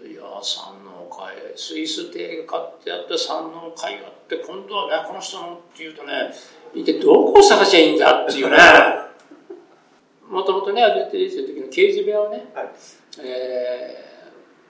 [0.07, 6.13] いや、三能会、スイス艇が買ってあって三能会があって、今度はね、この人のっていうとね、
[6.75, 8.57] 一体どこを探しゃいいんだっていうね。
[10.29, 12.71] もともとね、アジアテレビの時の刑事部屋をね、はい
[13.21, 14.09] えー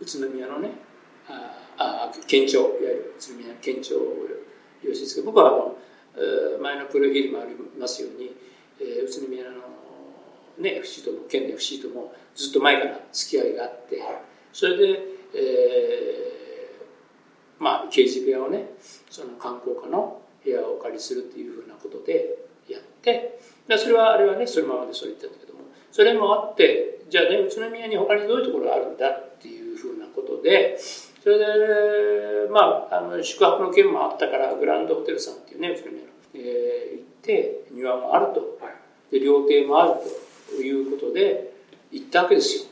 [0.01, 0.71] 宇都宮のね、
[1.29, 4.27] ああ県庁、いわゆる宇都宮県庁を
[4.83, 5.77] 用して、僕はあの、
[6.61, 8.35] 前のプロフィールもありますように、
[8.81, 9.69] えー宇都宮の
[10.59, 14.03] ね、FC とも、県の FC ともずっと前から付き合いがあって、
[14.53, 15.01] それで、
[15.35, 18.71] えーまあ、刑事部屋をね、
[19.11, 22.39] その観光家の部屋をお借りするっていうふうなことで
[22.69, 25.61] やって、でそれはあれはね、そのままでそう言ったんだけども、
[25.93, 30.79] それもあって、じゃあね、宇都宮に他にどういうところがあるんだっていうふうなことで、
[31.23, 31.45] それで、
[32.51, 38.59] まあ、あの宿泊の件もあったから、グランドホテルさんっていうね、宇都宮の、えー行って、庭もあると、
[39.11, 39.93] で料亭もある
[40.49, 41.53] ということで
[41.91, 42.63] 行ったわけですよ。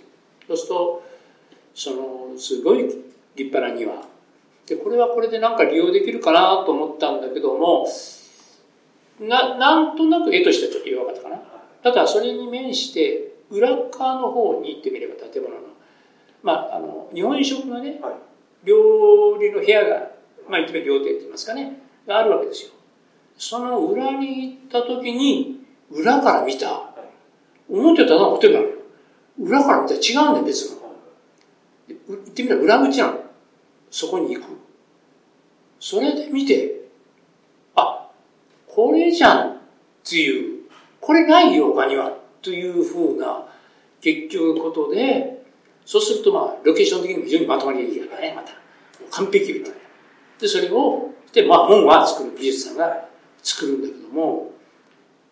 [0.49, 1.03] そうすると、
[1.75, 2.97] その、すごい立
[3.37, 4.03] 派な庭。
[4.67, 7.87] で、これはこれでなんか利用できるかなと思ったんだけども、
[9.21, 11.43] な、なんとなく絵としてはちょっと弱かったかな。
[11.83, 15.63] ただ、それに面して、裏側の方に行ってみれば建物の、
[16.43, 18.15] まあ、あの、日本食のね、はい
[18.65, 20.11] 料理の部屋が、
[20.49, 22.71] まあ、言ってみれば料亭って言いますかね、があるわけですよ。
[23.39, 26.91] その裏に行った時に、裏から見た、
[27.69, 28.73] 思ってたのはホテルなのよ。
[29.39, 30.77] 裏から見たら違うんだよ、別の。
[31.89, 33.21] でう言ってみれば裏口なの。
[33.91, 34.47] そこに行く。
[35.79, 36.89] それで見て、
[37.75, 38.09] あ、
[38.67, 39.57] これじゃんっ
[40.05, 40.63] ていう、
[41.01, 42.17] これないよ、他には。
[42.43, 43.47] というふうな、
[44.01, 45.36] 結局ことで、
[45.87, 48.53] そうするとまあ、ロケーション的にも非常にまとまりがいいからね、また。
[49.11, 49.77] 完璧みたいな。
[50.41, 53.09] で、それを、で、まあ、門は作る、美術さんが
[53.43, 54.51] 作るんだけども、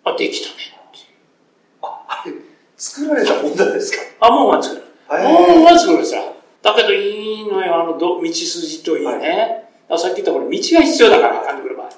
[0.05, 0.55] あ、できたね
[0.89, 2.43] っていう。
[2.77, 4.27] 作られたもんなんですか？
[4.27, 4.83] あ、門は作る。
[5.09, 6.17] 門は作るさ。
[6.63, 9.11] だけどいいのよ、あのど道筋といいね。
[9.13, 11.93] はいさっき言ったこれ道が必要だから、監督の場合は。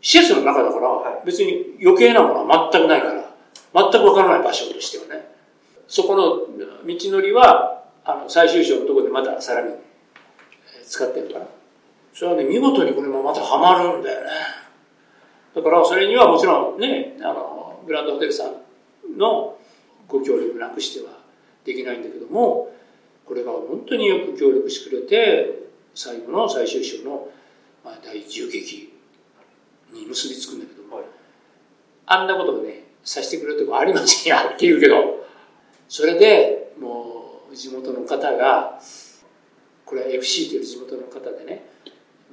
[0.00, 3.30] 施設の中だから、は別に余計なものは全くないから、
[3.74, 5.28] 全くわからない場所としてはね。
[5.86, 6.46] そこの道
[6.86, 11.46] のりは、あの、最終章のところでまたさらにえー使ってるから。
[12.14, 14.30] それはね、見事にこれもまたハマるんだよね。
[15.54, 19.58] だから、それにはもちろんね、あの、グランドホテルさんの
[20.08, 21.18] ご協力なくしては
[21.64, 22.72] できないんだけども、
[23.26, 27.28] これが本当によく協力してくれて、最後の最終章の、
[27.84, 28.92] まあ、第一撃
[29.92, 31.04] に結びつくんだけども、はい
[32.08, 35.26] あんなことをね、させてくれるとこありませんよ、はっきり言うけど。
[35.88, 36.65] それで、
[37.54, 38.80] 地元の方が、
[39.84, 41.64] これは FC という地元の方でね、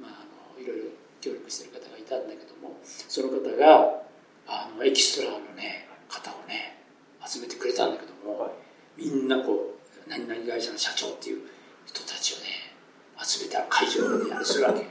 [0.00, 0.84] まあ、あの、いろいろ
[1.20, 4.02] 協力してる方がいたんだけども、その方が、
[4.46, 6.78] あの、エキストラのね、方をね、
[7.26, 8.50] 集めてくれたんだけども、はい
[8.96, 9.74] みんなこ
[10.06, 11.42] う、何々会社の社長っていう
[11.86, 12.44] 人たちをね、
[13.20, 14.86] 集めた会場でやるするわけ。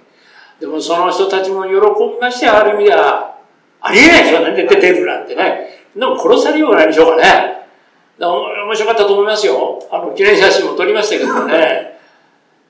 [0.60, 3.40] でもその人たちも喜びましたよ、ある意味では。
[3.82, 5.88] ありえないでしょ、なんで出てるなんてね。
[5.96, 7.53] でも殺されようがないでしょうかね。
[8.20, 9.88] 面白かったと思いますよ。
[9.92, 12.00] あの、記念写真も撮りましたけどね。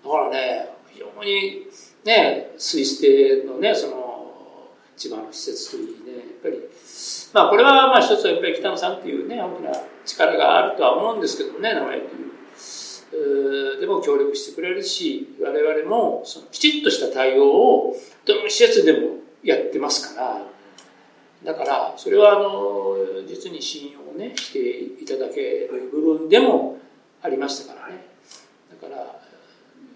[0.03, 1.67] だからね、非常に
[2.05, 4.13] ね、スイス邸のね、その、
[4.95, 6.61] 千葉の施設といいね、やっぱり、
[7.33, 9.71] まあこれはまあ一つはやっぱり北野さんっていうね、大きな
[10.05, 13.79] 力があるとは思うんですけどね、名前という。
[13.79, 20.41] でも協力してくれるし、我々もそのきちっとした対応をどの施設でもやってますから、
[21.43, 22.95] だから、それはあの、
[23.27, 26.77] 実に信用ね、していただける部分でも
[27.21, 28.05] ありましたからね。
[28.81, 29.19] だから、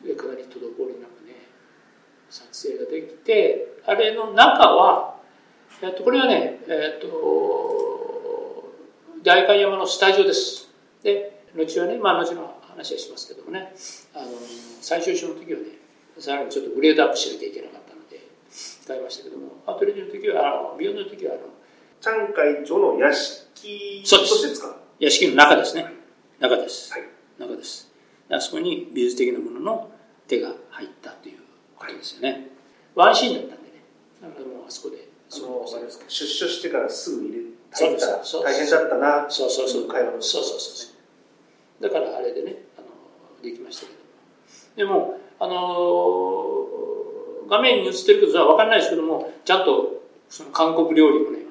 [0.04, 1.48] 上からに滞りなくね、
[2.30, 5.18] 撮影ができて、あれの中は、
[5.82, 8.74] えっと、これはね、えっと、
[9.24, 10.70] 代官山のスタジオです。
[11.04, 13.74] で、後はね、まあ、後の話はしますけどもね、
[14.14, 14.28] あの、
[14.82, 15.66] 最終章の時はね、
[16.20, 21.44] さらにちょっとグレードアップしなきゃいけなかったので、使いましたけども、アトリエの時は、あの、ビヨンドの時は、あの、
[22.00, 25.86] チャン会長の屋敷として使う屋敷の中ですね。
[26.40, 26.92] 中です。
[26.92, 27.04] はい、
[27.40, 27.92] 中です。
[28.30, 29.92] あそこに美術的なものの
[30.28, 31.40] 手が入ったという
[31.76, 32.50] ことですよね。
[32.96, 33.84] ワンシーンだったんでね。
[34.22, 35.08] だからもうあそこで。
[35.30, 35.66] その
[36.08, 37.42] 出所してからすぐ入れ
[37.72, 40.88] 入ったら大変だったなそうそうそう会話のそうそうそ
[41.80, 42.88] うだからあれでねあの
[43.44, 44.00] できましたけど
[44.78, 46.66] でもあの
[47.50, 51.47] 画面に映ってるけどは分かんないですけどもちゃんとその韓国料理をね、はい、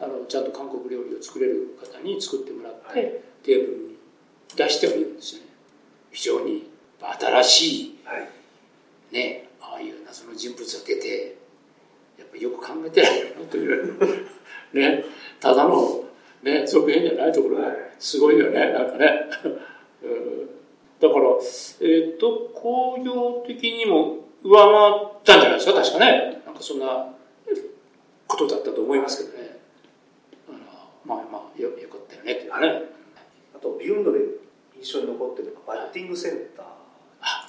[0.00, 3.96] あのちゃんと韓国料理を作れる方に作ってもらって、はい、テーブルに
[4.56, 5.48] 出してもいるんですよね。
[6.10, 11.36] 非常に新しい、はい、ねああいう謎の人物が出て
[12.18, 13.98] やっぱよく考えてないよという
[14.72, 15.04] ね。
[15.40, 16.04] ただの
[16.42, 19.28] ね続編じゃないところがすごいよねなんかね。
[21.00, 21.26] だから
[21.80, 26.42] えっ、ー、と工業的にも上回ったんじゃないですか確かね。
[26.44, 27.14] なんかそんな
[28.26, 29.58] ことだったと思いますけどね
[31.04, 32.82] まあまあよよかったよねっていうね。
[33.54, 34.20] あとビュンドで
[34.76, 36.66] 印象に残ってるのがバッティングセンター、
[37.20, 37.48] あ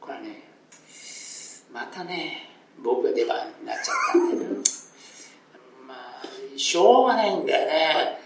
[0.00, 0.42] これね
[1.72, 2.50] またね
[2.82, 4.50] 僕が出番になっちゃったんだよ
[5.86, 8.18] まあしょうがないんだよね、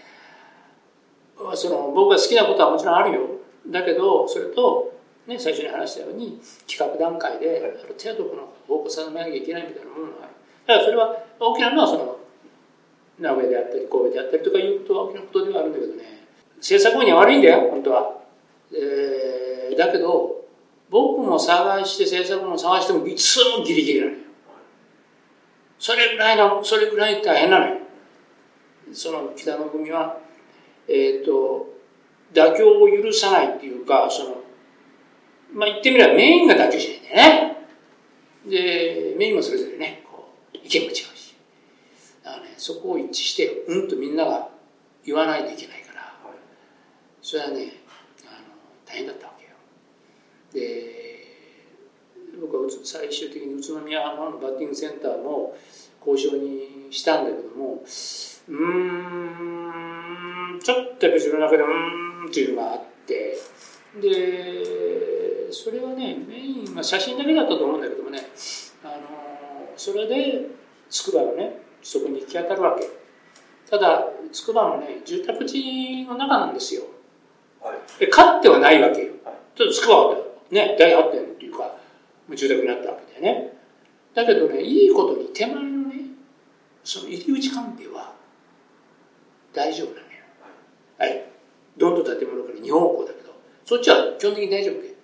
[1.37, 3.21] はい、その僕が好きなことはもちろんあるよ。
[3.67, 4.93] だけどそれと
[5.27, 10.33] ね、最初に話したように企画段階である程度この方向定めなきゃいけないみたいなものがある。
[10.67, 12.19] だからそれは大きなのはその
[13.19, 16.03] 名古屋であったり神戸であったりとかいうこと大きなことではあるんだけどね。
[16.59, 18.17] 制作後には悪いんだよ本当は、
[18.73, 20.43] えー、だけど
[20.89, 24.17] 僕も探して制作も探してもいつもギリギリなのよ。
[25.79, 27.77] それぐらいのそれぐらい大変なのよ。
[28.93, 30.17] その北の組は
[30.87, 31.67] えっ、ー、と
[32.33, 34.35] 妥協を許さないっていうかその
[35.53, 37.57] まあ言ってみればメインが妥協しないんだよね。
[38.47, 41.14] でメインもそれぞれねこう意見も違う。
[42.65, 44.49] そこを一致してうんとみんなが
[45.05, 46.11] 言わないといけないから、
[47.21, 47.73] それはね
[48.25, 48.47] あの
[48.87, 49.51] 大変だったわけよ。
[50.51, 51.27] で
[52.41, 55.55] 僕は最終的に宇都宮のバッティングセンターも
[56.03, 57.83] 交渉にしたんだけども
[58.49, 63.37] うんちょっとやっぱ自分の中でうんっていうのがあって。
[64.01, 68.21] でそれはねメインは写真だけだったと思うんだけどもね
[68.83, 68.93] あの
[69.77, 70.47] それで
[70.89, 72.83] 筑波がねそこに行き当たるわけ。
[73.69, 76.83] ただ筑波のね住宅地の中なんですよ、
[77.61, 80.15] はい、で勝ってはないわけよ、はい、ちょっと筑波は
[80.51, 81.75] ね大発展っていうか
[82.29, 83.53] 住宅になったわけでね。
[84.13, 85.95] だけどねいいことに手前のね
[86.83, 88.13] その入り口関係は
[89.53, 90.05] 大丈夫なのよ。
[90.97, 91.23] はい、はい、
[91.77, 94.95] どんどん建物から2方向だけどそっちは基本的に大丈夫で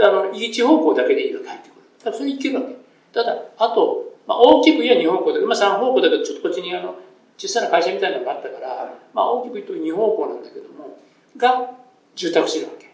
[0.00, 1.82] あの入り口方向だけでいいわけ入ってくる。
[1.98, 2.76] だからそれいけるわけ。
[3.12, 6.94] ただ、あと、まあ、大きく言えば2方向だけど、まあ、3方向だけど、ちょっとこっちにあの
[7.38, 10.98] 小さな会社みたいなのがあったから、まあ、大きく言うと2方向なんだけども、
[11.38, 11.70] が
[12.14, 12.88] 住宅地なわけ。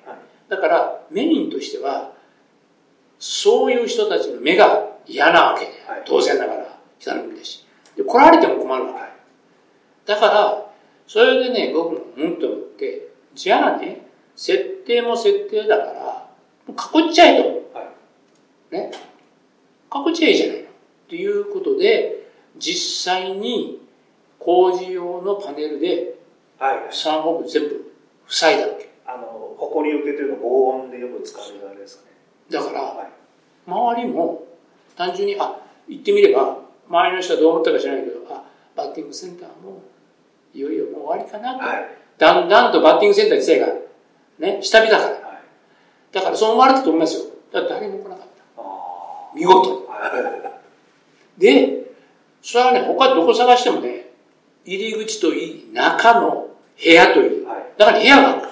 [0.49, 2.13] だから、メインとしては、
[3.19, 5.73] そういう人たちの目が嫌なわけで、
[6.07, 7.67] 当然ながら、北の海だし。
[7.97, 10.13] で、来られても困るわけ。
[10.13, 10.67] だから、
[11.09, 14.07] それでね、僕もうんと思って、じゃあね、
[14.37, 16.29] 設定も設定だから、
[16.67, 17.65] もう囲っちゃえと。
[18.71, 18.93] ね。
[19.91, 20.64] 各地いじゃない
[21.05, 21.09] の。
[21.09, 22.29] ということで、
[22.59, 23.81] 実際に
[24.39, 26.15] 工事用のパネルで
[26.59, 27.95] 3方向全部
[28.29, 28.91] 塞いだわけ。
[29.07, 32.11] あの、埃受けというの防音でよく使われるあれですかね。
[32.51, 33.09] だから、はい、
[33.67, 34.47] 周りも
[34.97, 38.45] 単純に、あ、言ってみれば、周りの人はどう思ったか知らないけど、あ、
[38.77, 39.83] バッティングセンターも
[40.55, 41.65] いよいよもう終わりかなと。
[41.65, 41.89] はい、
[42.19, 43.67] だんだんとバッティングセンター自体が
[44.39, 45.11] ね、下火だから。
[45.11, 45.21] はい、
[46.13, 47.25] だからそう思われたと思いますよ。
[47.53, 48.27] だって誰も来なかっ
[48.57, 49.35] た。
[49.35, 49.85] 見事に。
[51.39, 51.95] で、
[52.43, 54.11] それはね、他どこ探してもね、
[54.65, 56.49] 入り口といい、中の
[56.83, 57.47] 部屋という。
[57.47, 58.49] はい、だから部屋がある。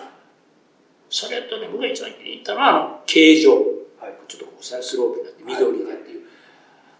[1.10, 3.52] それとね、僕が一番気に入ったのは、あの、形状。
[3.52, 6.22] はい、ちょっとこうスロープになって緑でっていう。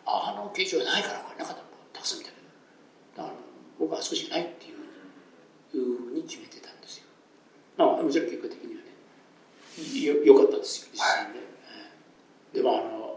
[0.05, 2.37] あの形状がないからこれなかったのたくさん見たけ
[3.17, 3.23] ど。
[3.23, 3.35] だから
[3.79, 4.77] 僕はあそこしかないっていう
[5.73, 7.05] ふうに決めてたんですよ。
[7.77, 8.93] まあ、もちろん結果的にはね、
[10.01, 11.31] よ、よかったですよ、実際ね。
[11.31, 11.41] は
[12.53, 13.12] い、でもあの、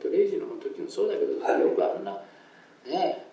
[0.00, 2.12] っきのアウトレイジの時もそうだけど、はい、よくあんな、
[2.86, 3.26] ね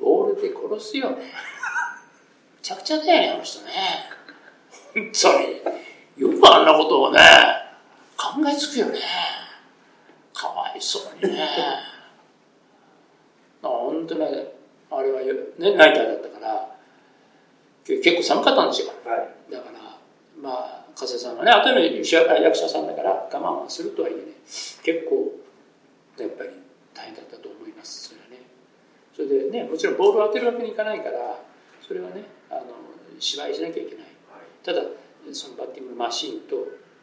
[0.00, 1.16] ボールで殺すよね。
[1.18, 1.22] め
[2.60, 3.70] ちゃくちゃだよね、あの人ね。
[4.92, 6.32] 本当に。
[6.34, 7.20] よくあんなことをね、
[8.16, 8.98] 考えつくよね。
[10.32, 11.48] かわいそうにね。
[13.62, 14.26] 本当ね、
[14.90, 16.76] あれはね、ナイターだったから、
[17.84, 18.88] 結構寒かったんですよ。
[19.04, 19.98] はい、だから、
[20.40, 24.22] まあ、加瀬さんはね、後の役者さんだから我慢はするとはいえね、
[24.82, 25.43] 結構、
[26.22, 26.50] やっぱり
[26.94, 28.46] 大変だったと思います、それはね。
[29.14, 31.42] それでね、もちろんボールを当てるわけにいかないから、
[31.86, 32.62] それはね、あの
[33.18, 34.04] 芝居しなきゃいけない。
[34.30, 34.82] はい、ただ、
[35.32, 36.56] そのバッティングマシンと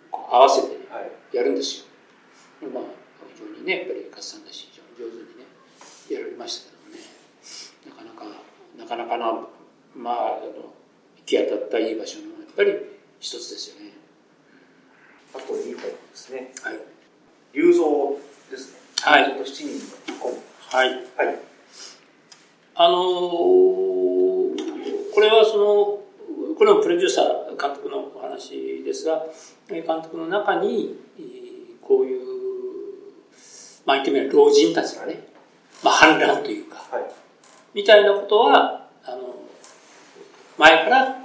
[0.09, 0.85] こう合わせて、ね、
[1.33, 1.87] やるんです
[2.61, 2.69] よ。
[2.69, 2.83] まあ、
[3.33, 5.45] 非常にね、やっぱり勝さんだし、非常に上手にね、
[6.09, 7.03] やられましたけどね、
[7.87, 8.25] なかなか、
[8.77, 9.47] なかなかな、
[9.95, 10.73] まあ、あの
[11.17, 12.73] 行き当たったいい場所のやっぱり
[13.19, 13.91] 一つですよね。
[15.33, 16.51] あといいタイプですね。
[16.61, 16.79] はい。
[17.53, 18.17] 龍造
[18.49, 18.80] ですね。
[19.03, 19.45] はい。
[19.45, 19.79] 七人。
[20.69, 20.89] はい。
[20.89, 21.39] はい。
[22.75, 23.01] あのー、
[25.13, 29.25] これはその、これもプロデューサー、監督のお話ですが、
[29.67, 30.99] 監督の中に、
[31.81, 32.21] こういう、
[33.85, 35.27] まあ言ってみれば老人たちがね、
[35.83, 37.11] まあ反乱というか、はい、
[37.73, 39.35] みたいなことは、あの、
[40.57, 41.17] 前から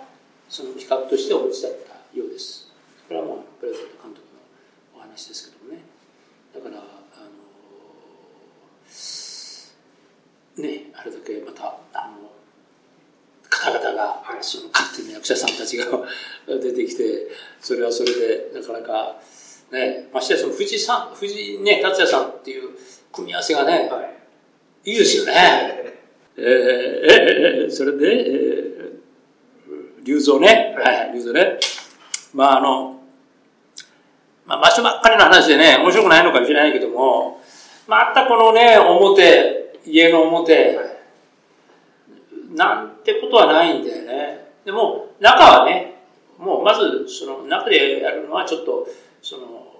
[0.48, 2.72] その企画としてお持ちだったようです。
[3.08, 4.40] これはもうプレゼント監督の
[4.96, 5.82] お話ですけどもね。
[6.54, 7.36] だから、あの、
[10.62, 12.30] ね、あれだけまた、あの、
[13.72, 15.86] 方々が、その勝手な役者さんたちが
[16.46, 17.28] 出てきて、
[17.60, 19.16] それはそれで、なかなか、
[19.72, 22.70] ね、ましてやその藤井さん、藤井ね、達也さんっていう
[23.12, 24.00] 組み合わせがね、は
[24.84, 25.94] い、いいですよね。
[26.38, 31.58] えー、えー、それで、えー、龍造ね、はい、龍造ね。
[32.34, 33.00] まああの、
[34.44, 37.40] まあ場所ばっかりの話でね、面白くないのかもしれないけども、
[37.86, 40.85] またこのね、表、家の表、はい
[42.54, 44.52] なんてことはないんだよね。
[44.64, 46.02] でも、中はね、
[46.38, 48.86] もうまず、その中でやるのはちょっと、
[49.22, 49.72] その、も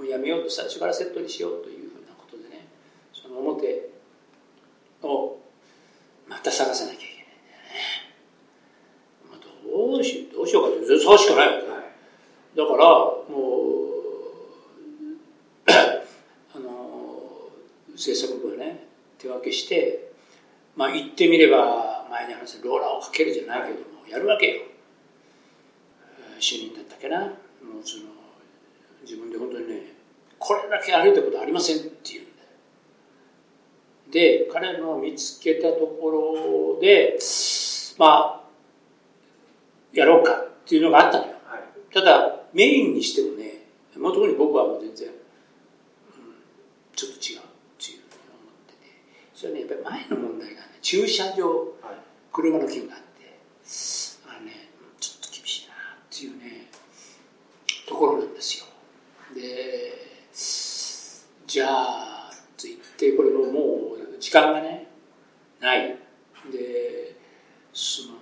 [0.00, 2.66] うやめようと最初からセットにしようというふうなことでね、
[3.12, 3.90] その表
[5.02, 5.38] を
[6.28, 7.74] また探さなきゃいけないんだよね。
[9.30, 9.40] まあ、
[9.92, 11.82] どうしどうしようかってずっと探しかないわけ、はい、
[12.56, 13.90] だから、もう、
[16.56, 17.50] あの、
[17.96, 18.86] 制作部はね、
[19.18, 20.09] 手分けして、
[20.76, 24.62] まあ言ってみれば前に話したローラーをかけるじゃないけどもやるわけよ。
[26.38, 27.20] 主任だったっけな。
[27.20, 27.32] もう
[27.84, 28.04] その
[29.02, 29.94] 自分で本当にね
[30.38, 32.30] これだけ歩いたことありませんって言うん
[34.10, 37.18] で彼の見つけたところで
[37.98, 38.40] まあ
[39.92, 43.66] やろうかっていうのがあったのよ、はい、ただメインにしてもね
[43.96, 45.14] もう特に僕はもう全然、うん、
[46.94, 47.42] ちょっと違うっ
[47.78, 48.78] ていうふうに思ってて
[49.40, 51.72] それはねやっぱり前の問題が駐車場、
[52.30, 53.40] 車の件があって、
[54.28, 54.68] あのね、
[55.00, 55.76] ちょっと厳しいなっ
[56.10, 56.68] ていうね、
[57.88, 58.66] ところなんですよ。
[59.34, 59.94] で、
[61.46, 64.88] じゃあ、と言って、これももう時間がね、
[65.58, 65.96] ない。
[66.52, 67.16] で、
[67.72, 68.18] その、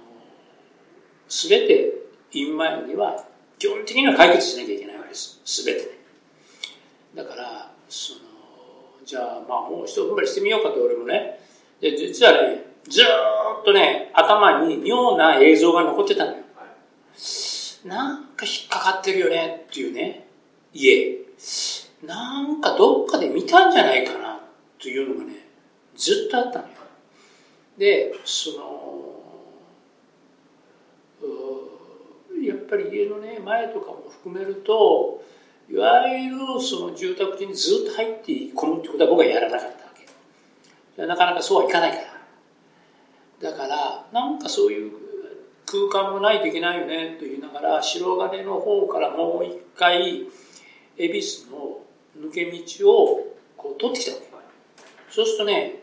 [1.28, 1.94] すべて
[2.30, 3.26] 院前には
[3.58, 5.40] 基本的には解決しなきゃいけないわけです。
[5.44, 5.86] すべてね。
[7.16, 8.27] だから、その、
[9.08, 11.40] じゃあ、まあもう一踏ん張りしてみようかと俺もね、
[11.80, 13.04] で、実はね、ずっ
[13.64, 16.36] とね、頭に妙な映像が残ってたのよ。
[17.86, 20.28] なんか引っかかってるよねっていうね、
[20.74, 21.20] 家。
[22.02, 24.40] なんかどっかで見たんじゃないかな
[24.78, 25.46] というのがね、
[25.96, 26.74] ずっとあったのよ。
[27.78, 28.68] で、その、
[32.44, 35.24] やっぱり家のね、前とかも含めると、
[35.70, 39.90] いわゆるその住宅地にずっと入って込むってことは僕はやらなかったわ
[40.96, 41.06] け。
[41.06, 41.98] なかなかそうはいかないか
[43.40, 43.50] ら。
[43.50, 44.92] だから、なんかそういう
[45.66, 50.26] 空間もないといけないよねと言いながら、白金の方からもう一回、
[50.96, 51.80] 恵比寿の
[52.18, 54.28] 抜け道をこう取ってきたわけ。
[55.10, 55.82] そうするとね、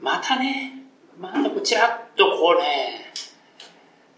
[0.00, 0.84] またね、
[1.18, 3.12] またこうちらっとこうね、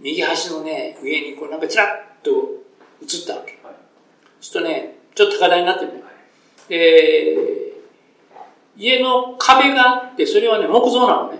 [0.00, 1.88] 右端のね、上にこうなんかちらっ
[2.22, 2.30] と
[3.02, 3.61] 映ったわけ。
[4.42, 6.02] そうするとね、ちょっと高台になってるね。
[6.68, 7.72] で、
[8.76, 11.38] 家の壁があって、それはね、木造なのね。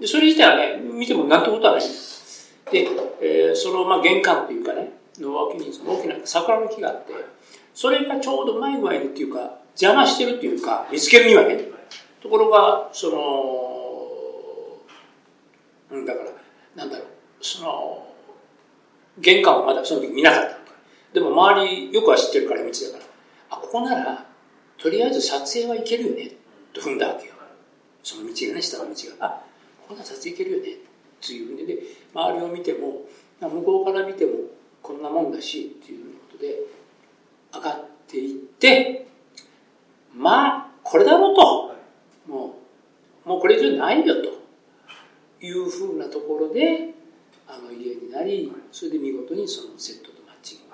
[0.00, 1.82] でそれ自体はね、見てもなんてことはない。
[1.82, 2.88] で、
[3.20, 7.12] えー、その、まあ、玄関っていうかね、の脇にその大きな桜の木があって、
[7.74, 11.58] それがちょうどうまい具合にっていうか、邪魔してるっていうか、見つけるにはね。
[12.22, 13.18] ところが、その、
[15.90, 16.30] うん、だから、
[16.76, 17.06] なんだろう、
[17.40, 18.06] その、
[19.18, 20.63] 玄関をまだその時見なかった
[21.14, 23.04] でも周りよくは知ってるから道だから、
[23.50, 24.26] あ、ここなら、
[24.76, 26.32] とりあえず撮影はいけるよね、
[26.72, 27.34] と踏んだわけよ。
[28.02, 29.26] その道がね、下の道が。
[29.26, 29.42] あ、
[29.80, 30.78] ここなら撮影いけるよね、
[31.24, 31.78] というふうにで、
[32.12, 33.02] 周りを見ても、
[33.40, 34.32] 向こうから見ても
[34.82, 36.58] こんなもんだし、っていうことで、
[37.54, 39.06] 上がっていって、
[40.12, 41.74] まあ、これだろうと。
[42.26, 42.56] も
[43.24, 46.92] う、もうこれ以上ないよというふうなところで、
[47.46, 50.64] あの家になり、それで見事にそのセットとマッチング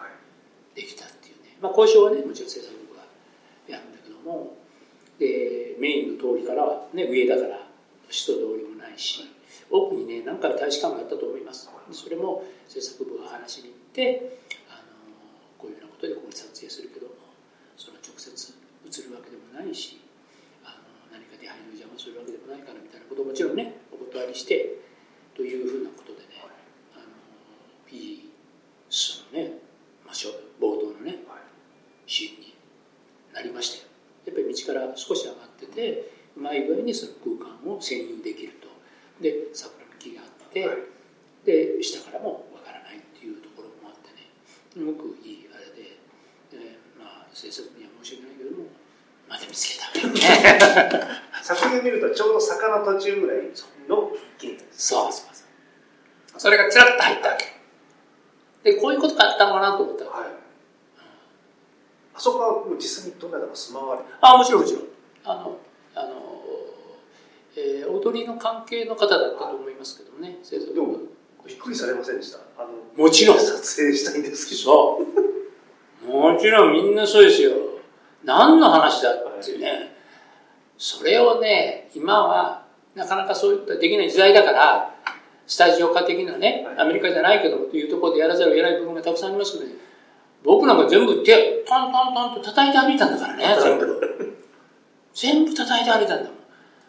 [0.75, 1.50] できたっていうね。
[1.61, 3.05] まあ交渉はね、もちろん制作部が
[3.69, 4.57] やるんだけども、
[5.19, 7.67] で、メインの通りからはね、上だから
[8.09, 9.29] 人通りもないし、
[9.71, 11.71] 奥にね、何回大使館があったと思います。
[11.93, 14.39] それも制作部が話しに行って、
[14.69, 14.83] あの
[15.59, 17.15] こういうようなことでここに撮影するけども、
[17.77, 20.01] その直接映るわけでもないし、
[20.65, 20.75] あ
[21.13, 24.81] の何か出入りを邪魔するわけでもないからみたいなことをもちろんね、お断りして、
[25.37, 26.41] というふうなことでね、
[26.97, 27.05] あの
[27.93, 28.31] いい、
[28.89, 29.61] そのね、
[30.05, 30.15] まあ、
[30.59, 31.23] 冒頭のね、
[32.11, 32.55] シーンに
[33.33, 33.91] なりましたよ。
[34.27, 38.67] やっぱり道から少し上がってて、うまい具合にその空間を占有できると。
[39.23, 40.67] で、桜の木があって、
[41.47, 44.27] で、下からもわからないっていうところもあってね、
[44.75, 46.03] すごくいいあれで、
[46.51, 48.67] でまあ、制作には申し訳ないけども、
[49.29, 50.19] まだ見つけたね。
[51.47, 53.47] 作品を見るとちょうど坂の途中ぐらい
[53.89, 55.45] の木そうそうそ
[56.37, 56.41] う。
[56.41, 58.73] それがちらっと入ったわけ。
[58.73, 60.40] で、こういうことがあったのかなと思ったはい、
[62.21, 64.83] あそこはもう実際にどんなの住まわれあ、もちろんもちろん。
[65.25, 65.57] あの、
[65.95, 66.13] あの、
[67.57, 70.99] えー、踊りの関係の方だったと思いますけどね、生徒でも、
[71.47, 73.39] びっくりされませんでしたあの、もちろん。
[73.39, 74.61] 撮影したいんですけど。
[74.61, 76.07] そう。
[76.07, 77.53] もちろんみんなそうですよ。
[78.23, 79.91] 何の話だってね、はい、
[80.77, 84.95] それをね、今はなかなかそういったできない時代だから、
[85.47, 89.75] スタジオ化的なね、アメリカじゃないけどもというところでやらざるを得ない部分がたくさんありますけどね、
[90.45, 94.37] 僕なんか全部手、トントントンと叩いて歩いたんだからね、全部。
[95.15, 96.41] 全部叩いて歩いたんだもん。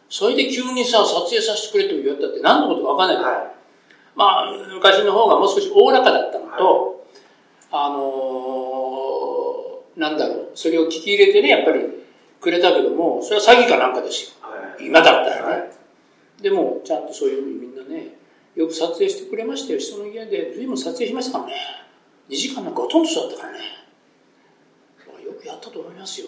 [0.10, 3.52] それで急にさ、撮影させてくれと言われたって何のことかわかんないけど、はい、
[4.16, 7.06] まあ、昔の方がもう少しおおらかだったのと、
[7.72, 11.86] はい、あのー、なんだろう、それを聞き入れてね、やっぱり
[12.39, 14.32] くれたけども、それは詐欺かなんかですよ。
[14.41, 15.72] はい、今だったらね。
[16.41, 18.18] でも、ちゃんとそういうふうにみんなね、
[18.56, 19.80] よく撮影してくれましたよ。
[19.80, 21.81] 人の家で随分撮影しましたからね。
[22.32, 23.60] 2時間なんかほとんどそうだったからね。
[25.26, 26.28] よくやったと思いますよ。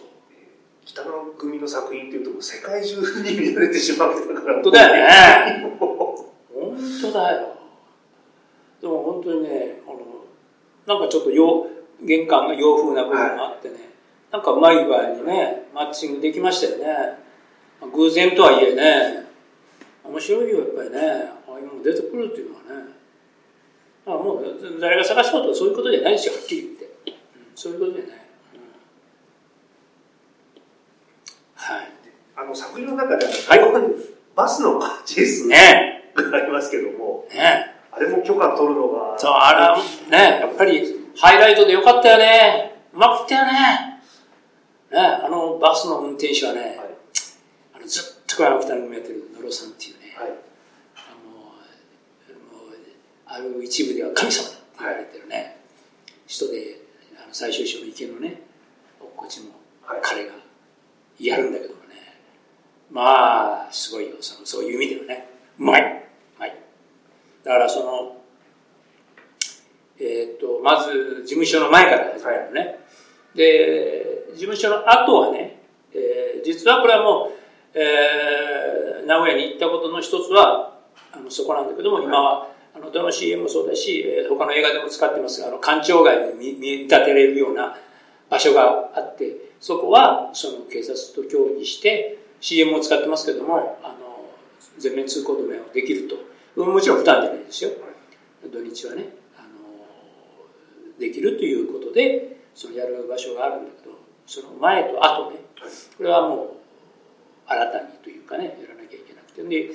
[0.86, 4.54] 北野組の作品っていうと世界中に見られてしまうから。
[4.56, 4.94] 本当だよ
[5.62, 5.78] ね。
[5.80, 7.56] 本当だよ。
[8.82, 11.68] でも本当にね、あの、なんかちょっと洋、
[12.02, 13.84] 玄関が洋風な部分があってね、はい、
[14.34, 17.18] なんかうまい具合にね、マッチングできましたよね。
[17.94, 19.26] 偶然とはいえね、
[20.04, 21.00] 面白いよ、やっぱりね。
[21.48, 22.83] ああいうの出てくるっていうのはね。
[24.06, 26.86] まあもう、誰が探しようとかそういうことじゃないですよ、はっきり言って。
[26.86, 27.14] うん、
[27.56, 28.16] そういうことじゃない。
[28.16, 28.20] うん、
[31.56, 31.92] はい。
[32.36, 33.60] あの、作品の中で、はい、
[34.36, 39.20] バスのチェイスねありますけども、ねあれも許可取るのが。
[39.20, 40.82] そう、あら、ねやっぱり、
[41.16, 42.76] ハイライトでよかったよね。
[42.94, 43.54] うまくいったよね。
[44.92, 46.80] ねあのバスの運転手はね、はい、
[47.76, 50.30] あのずっとこれ秋田のやってる野呂さんっていうね、はい、
[53.34, 55.58] ある一部では神様だって言われてるね、
[56.28, 56.78] 人で
[57.18, 58.44] あの最終章の池のね
[59.00, 59.50] 落っこちも
[60.04, 60.34] 彼が
[61.20, 61.96] やるんだけどもね、
[62.92, 64.18] まあすごいよ。
[64.22, 65.28] そのそういう意味ではね。
[65.58, 65.82] うまい。
[65.82, 66.56] うまい。
[67.44, 68.18] だからその
[70.00, 75.60] えっ、とまず事務所の前から始まるのね、はい、で事務所の後はね、
[75.92, 80.78] えー、実はこれはもう、えー、名古屋に行ったことの一つは
[81.12, 82.53] あのそこなんだけども、今はあ
[82.84, 87.76] のどの CM もそうだし、他の映画でも使ってますが、あの官庁街に見立てれるような
[88.30, 94.26] 場所があって、そこはその警察と協議して CM を使ってますけども、あの
[94.78, 96.16] 全面通行止めをできると。
[96.62, 97.72] もちろん負担じゃないですよ。
[98.52, 99.06] 土日はね、
[99.38, 103.96] あのできるということで、そのやる場所があるんだけど、
[104.28, 105.38] その前と後ね、
[105.98, 106.50] これはもう
[107.48, 109.72] 新たにというかね、やらなきゃいけなくて、で、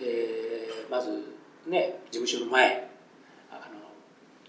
[0.00, 1.35] えー、まず
[1.66, 2.88] ね、事務所の前、
[3.50, 3.60] あの、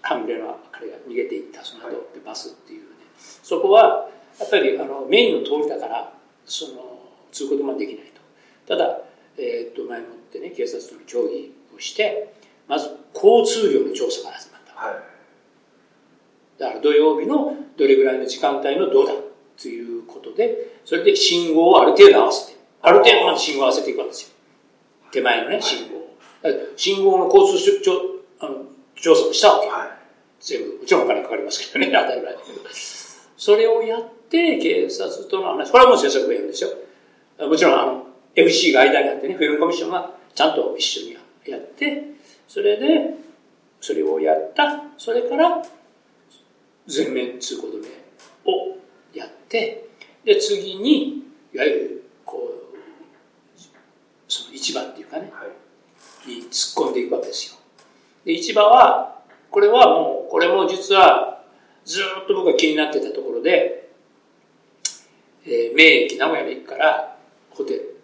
[0.02, 2.86] 半グレの彼が逃げていったその後でバスっていうね、
[3.18, 4.08] そこは、
[4.38, 6.12] やっぱりあのメインの通りだから、
[6.44, 6.98] その、
[7.32, 8.20] 通行止まできないと。
[8.66, 9.00] ただ、
[9.36, 12.34] えー、っと、前もってね警察との協議をして
[12.68, 19.14] まず交通量の調査から始まった、はい、だから土曜日のどれぐらいの時間帯のどうだ
[19.60, 24.34] ということでそれで信号をある程度合わせてある程度まで信号を合わせていくわけですよ。
[25.10, 25.97] 手前のね信号
[26.76, 27.92] 信号の交通調
[28.40, 28.64] あの
[28.94, 29.88] 調査をしたわけ、はい、
[30.40, 32.32] 全部もちろんお金かかりますけどね 当たり前。
[32.32, 32.58] だけど
[33.36, 35.70] それをやって警察との話。
[35.70, 36.70] これはもう政策がやるんですよ。
[37.46, 41.16] もちろんあの FC が間にあってねフィルムコミッションがちゃんと一緒に
[41.46, 42.04] やって
[42.46, 43.14] それで
[43.80, 44.84] それをやった。
[44.96, 45.64] それから
[46.86, 47.88] 全面通行止め
[48.46, 48.76] を
[49.14, 49.88] やって
[50.24, 51.22] で次に
[51.52, 53.60] いわゆるこう
[54.26, 55.48] その市場っていうかね、はい、
[56.26, 57.58] に突っ込んでいくわけですよ。
[58.24, 61.42] で市場はこれはもうこれも実は
[61.84, 63.90] ずっと僕が気になってたところで、
[65.46, 67.16] えー、名駅名古屋の駅から
[67.50, 68.00] ホテル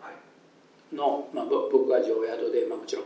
[0.93, 3.05] の、まあ、僕が常宿で、まあ、もちろん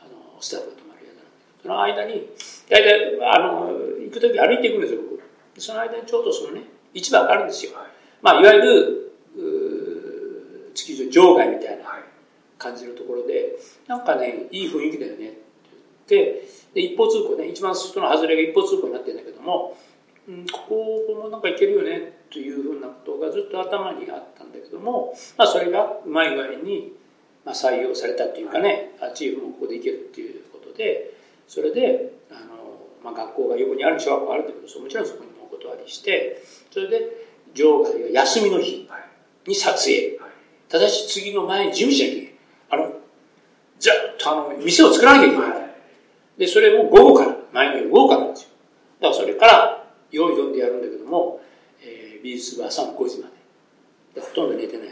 [0.00, 2.28] あのスタッフが泊まる宿なんでその間に
[2.68, 3.70] 大体あの
[4.04, 5.18] 行く時歩いていくんですよ僕。
[5.60, 6.62] その間にちょうどそのね
[6.94, 7.86] 市場があるんですよ、はい。
[8.22, 9.12] まあ、いわゆる
[10.74, 11.87] 築地場外みたいな
[12.58, 13.56] 感じのところで
[13.86, 15.28] なんかねいい雰囲気だよね。
[15.28, 15.36] って
[16.08, 19.76] 言ってで一方通行ね一番外の外れが一方通行になってるんだけども、
[20.28, 26.92] うん、ここもなんか行けるよねというふうなことがずっと頭にあったんだけども、まあ、それがうまい具合に
[27.48, 31.14] まあ、採用されたっていうかねチームもここでいけるっていうことで
[31.46, 32.40] それであの、
[33.02, 37.08] まあ、学校が横にある小学校があるんだけどもちろんそこにもお断りしてそれで
[37.54, 38.86] 場外が休みの日
[39.46, 40.20] に撮影、
[40.68, 42.22] ただし次の前に準備しなきゃいけ。
[42.22, 42.27] ない
[42.70, 42.92] あの
[43.78, 45.50] ずっとあの店を作らなきゃいけない、
[46.38, 48.48] でそれも午後から前の夜午後からですよ。
[49.00, 51.40] だからそれから用意読んでやるんだけども、
[51.80, 53.38] えー、美術部朝の5時まで。
[54.14, 54.88] でほとんど寝てない。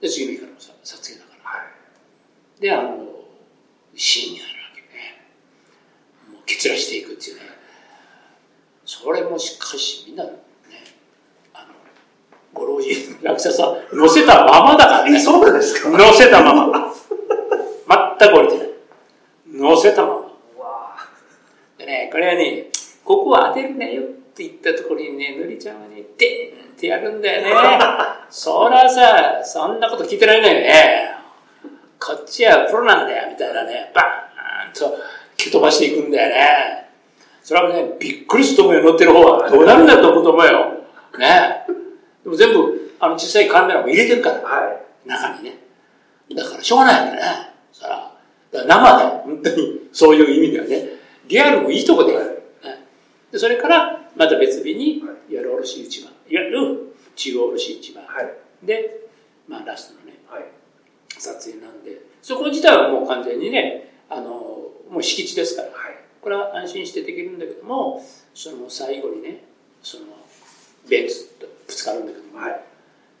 [0.00, 1.32] で次の日からも撮影だ
[2.62, 3.04] であの
[3.96, 5.20] シーンになるわけね。
[6.32, 7.42] もう結らしていくっていうね。
[8.84, 10.24] それもしかしみんな
[12.54, 12.90] ご老人
[13.22, 15.18] 役者さん乗せたままだからね。
[15.18, 15.90] そうなんですか？
[15.90, 16.92] 乗せたまま。
[18.18, 18.68] 全く降りてない。
[19.54, 20.22] 乗せたまま。
[21.78, 22.66] でねこれはね
[23.04, 27.52] ここは当てるなよって言ったところにねのりちゃんはねでーんってやるんだよね。
[28.30, 31.08] そりゃさそんなこと聞いてられないよね。
[32.04, 34.98] こっちはプロなんだよ、みたいなね、バーンと
[35.36, 36.88] 蹴飛ばしていくんだよね。
[37.44, 39.48] それはね、びっくりすると思うよ、乗ってる方は。
[39.48, 40.66] どうなるんだと思うと思うよ。
[41.18, 41.64] ね。
[42.24, 45.58] でも全部、あの小さいカメラも入れてるから、はい、中にね。
[46.34, 47.22] だからしょうがないんだね。
[47.72, 48.12] そら。
[48.52, 50.88] だ生で、本当に、そういう意味ではね。
[51.26, 52.42] リアルもいいとこでやる。
[52.64, 52.86] ね、
[53.30, 56.08] でそれから、また別日に、いわゆる卸市場。
[56.28, 58.00] いわゆる中央卸市場。
[58.00, 59.08] はい、で、
[59.48, 60.44] まあラストのね、はい
[61.22, 64.30] 撮影なんでそこ自体はもう完全にねあの
[64.90, 68.04] もう敷地ですから、はい、これは安心してできるんだけども
[68.34, 69.44] その最後にね
[69.82, 70.04] その
[70.88, 72.24] ベンツとぶつかるんだけど。
[72.32, 72.60] も、はい、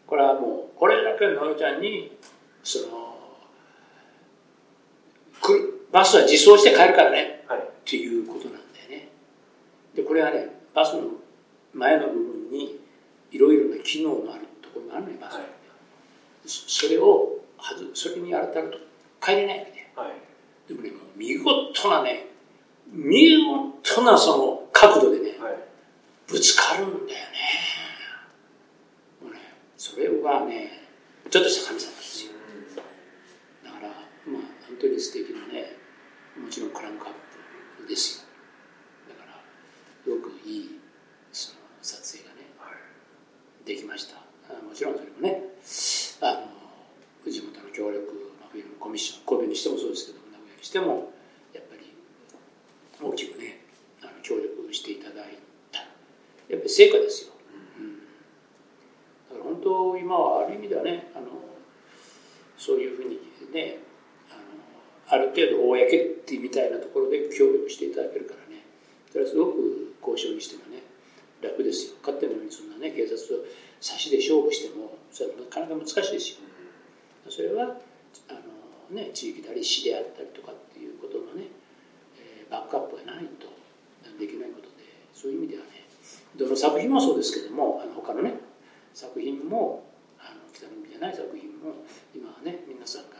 [0.06, 2.16] これはもうこれだけののちゃんに
[2.62, 3.18] その
[5.40, 9.08] 来るバスは自走して帰るからね、はい、っていうことなんだよね。
[9.94, 11.02] でこれはねバスの
[11.74, 12.80] 前の部分に
[13.30, 15.44] いろいろな機能のあるところがあるのよバス、はい、
[16.44, 18.78] それをはずそれに当たると
[19.20, 19.72] 帰れないわけ。
[19.72, 22.26] で、はい、でもねもう見事なね
[22.90, 23.44] 見
[23.82, 25.21] 事なその角度で
[26.32, 27.14] ぶつかるんだよね。
[29.20, 29.38] もうね
[29.76, 30.88] それはね
[31.30, 32.32] ちょっとした神様ですよ。
[33.64, 33.88] だから
[34.26, 35.76] まあ本当に素敵なね
[36.40, 37.12] もちろんクランクアッ
[37.82, 39.12] プですよ。
[39.12, 40.80] だからよくいい
[41.32, 42.48] その撮影がね、
[43.66, 44.16] できました。
[44.48, 45.42] もちろんそれもね
[46.20, 46.46] あ
[47.26, 51.12] の地元の協力、まあ、フィルムコミッション神戸にしてもそうですけど名古屋にしても
[51.52, 51.92] やっぱり
[53.00, 53.60] 大きくね
[54.02, 55.41] あの協力していただいた
[56.52, 57.32] やっぱり成果ですよ、
[59.30, 61.26] だから本当今はある意味ではねあの
[62.58, 63.18] そういうふうに
[63.52, 63.78] ね
[64.30, 65.80] あのある程度公っ
[66.24, 68.62] てみたいなところで協力していただけるからね。
[69.10, 70.82] それはすごく交渉にしてもね
[71.42, 71.96] 楽ですよ。
[72.00, 73.44] 勝手なのにそんなね警察と
[73.80, 76.44] 差しで勝負してもそれはなかなか難しいですよ。
[77.28, 77.76] それは
[78.28, 78.34] あ
[78.92, 81.48] の、ね、地域であり市であったりとかっていうことのね、
[82.20, 83.48] えー、バックアップがないと
[84.18, 84.84] できないことで
[85.14, 85.71] そういう意味ではね
[86.36, 88.34] どの作品もそうですけどもあの他のね
[88.94, 89.84] 作品も
[90.18, 93.16] あの北の海じゃない作品も今はね皆さんが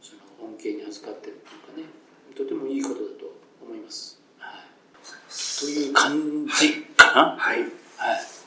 [0.00, 1.42] その恩恵に預かってる
[1.72, 1.88] というかね
[2.36, 3.32] とてもいいことだと
[3.62, 4.20] 思います。
[4.38, 4.62] はい、
[5.60, 7.36] という感じかな？
[7.38, 7.60] はい